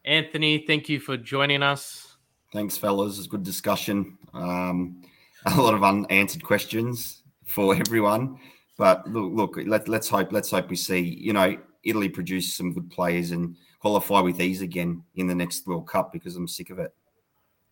[0.06, 2.16] Anthony, thank you for joining us.
[2.54, 3.18] Thanks, fellas.
[3.18, 4.16] It's good discussion.
[4.32, 5.02] Um,
[5.46, 8.38] a lot of unanswered questions for everyone.
[8.78, 12.72] But look, look, let, let's hope, let's hope we see, you know, Italy produce some
[12.72, 16.70] good players and qualify with ease again in the next World Cup because I'm sick
[16.70, 16.94] of it.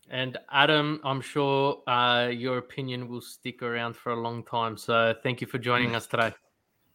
[0.09, 4.77] And Adam, I'm sure uh, your opinion will stick around for a long time.
[4.77, 6.33] So thank you for joining us today.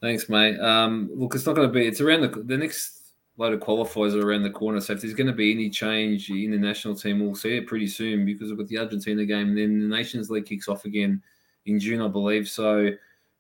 [0.01, 0.59] Thanks, mate.
[0.61, 1.87] Um, look, it's not going to be.
[1.87, 4.81] It's around the the next load of qualifiers are around the corner.
[4.81, 7.67] So if there's going to be any change in the national team, we'll see it
[7.67, 10.85] pretty soon because we've got the Argentina game, and then the Nations League kicks off
[10.85, 11.23] again
[11.67, 12.49] in June, I believe.
[12.49, 12.91] So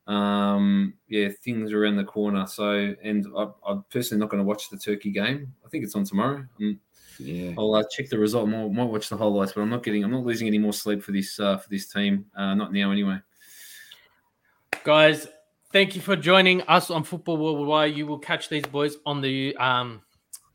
[0.08, 2.46] um, yeah, things around the corner.
[2.46, 5.52] So, and I, am personally not going to watch the Turkey game.
[5.64, 6.44] I think it's on tomorrow.
[6.60, 6.80] Um,
[7.18, 8.48] yeah, I'll uh, check the result.
[8.48, 10.04] I might watch the highlights, but I'm not getting.
[10.04, 12.24] I'm not losing any more sleep for this uh, for this team.
[12.34, 13.18] Uh, not now, anyway.
[14.82, 15.28] Guys,
[15.72, 17.94] thank you for joining us on Football Worldwide.
[17.94, 20.00] You will catch these boys on the um,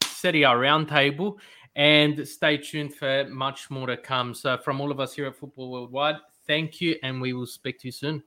[0.04, 1.36] Serie A roundtable,
[1.76, 4.34] and stay tuned for much more to come.
[4.34, 6.16] So, from all of us here at Football Worldwide,
[6.48, 8.24] thank you, and we will speak to you soon.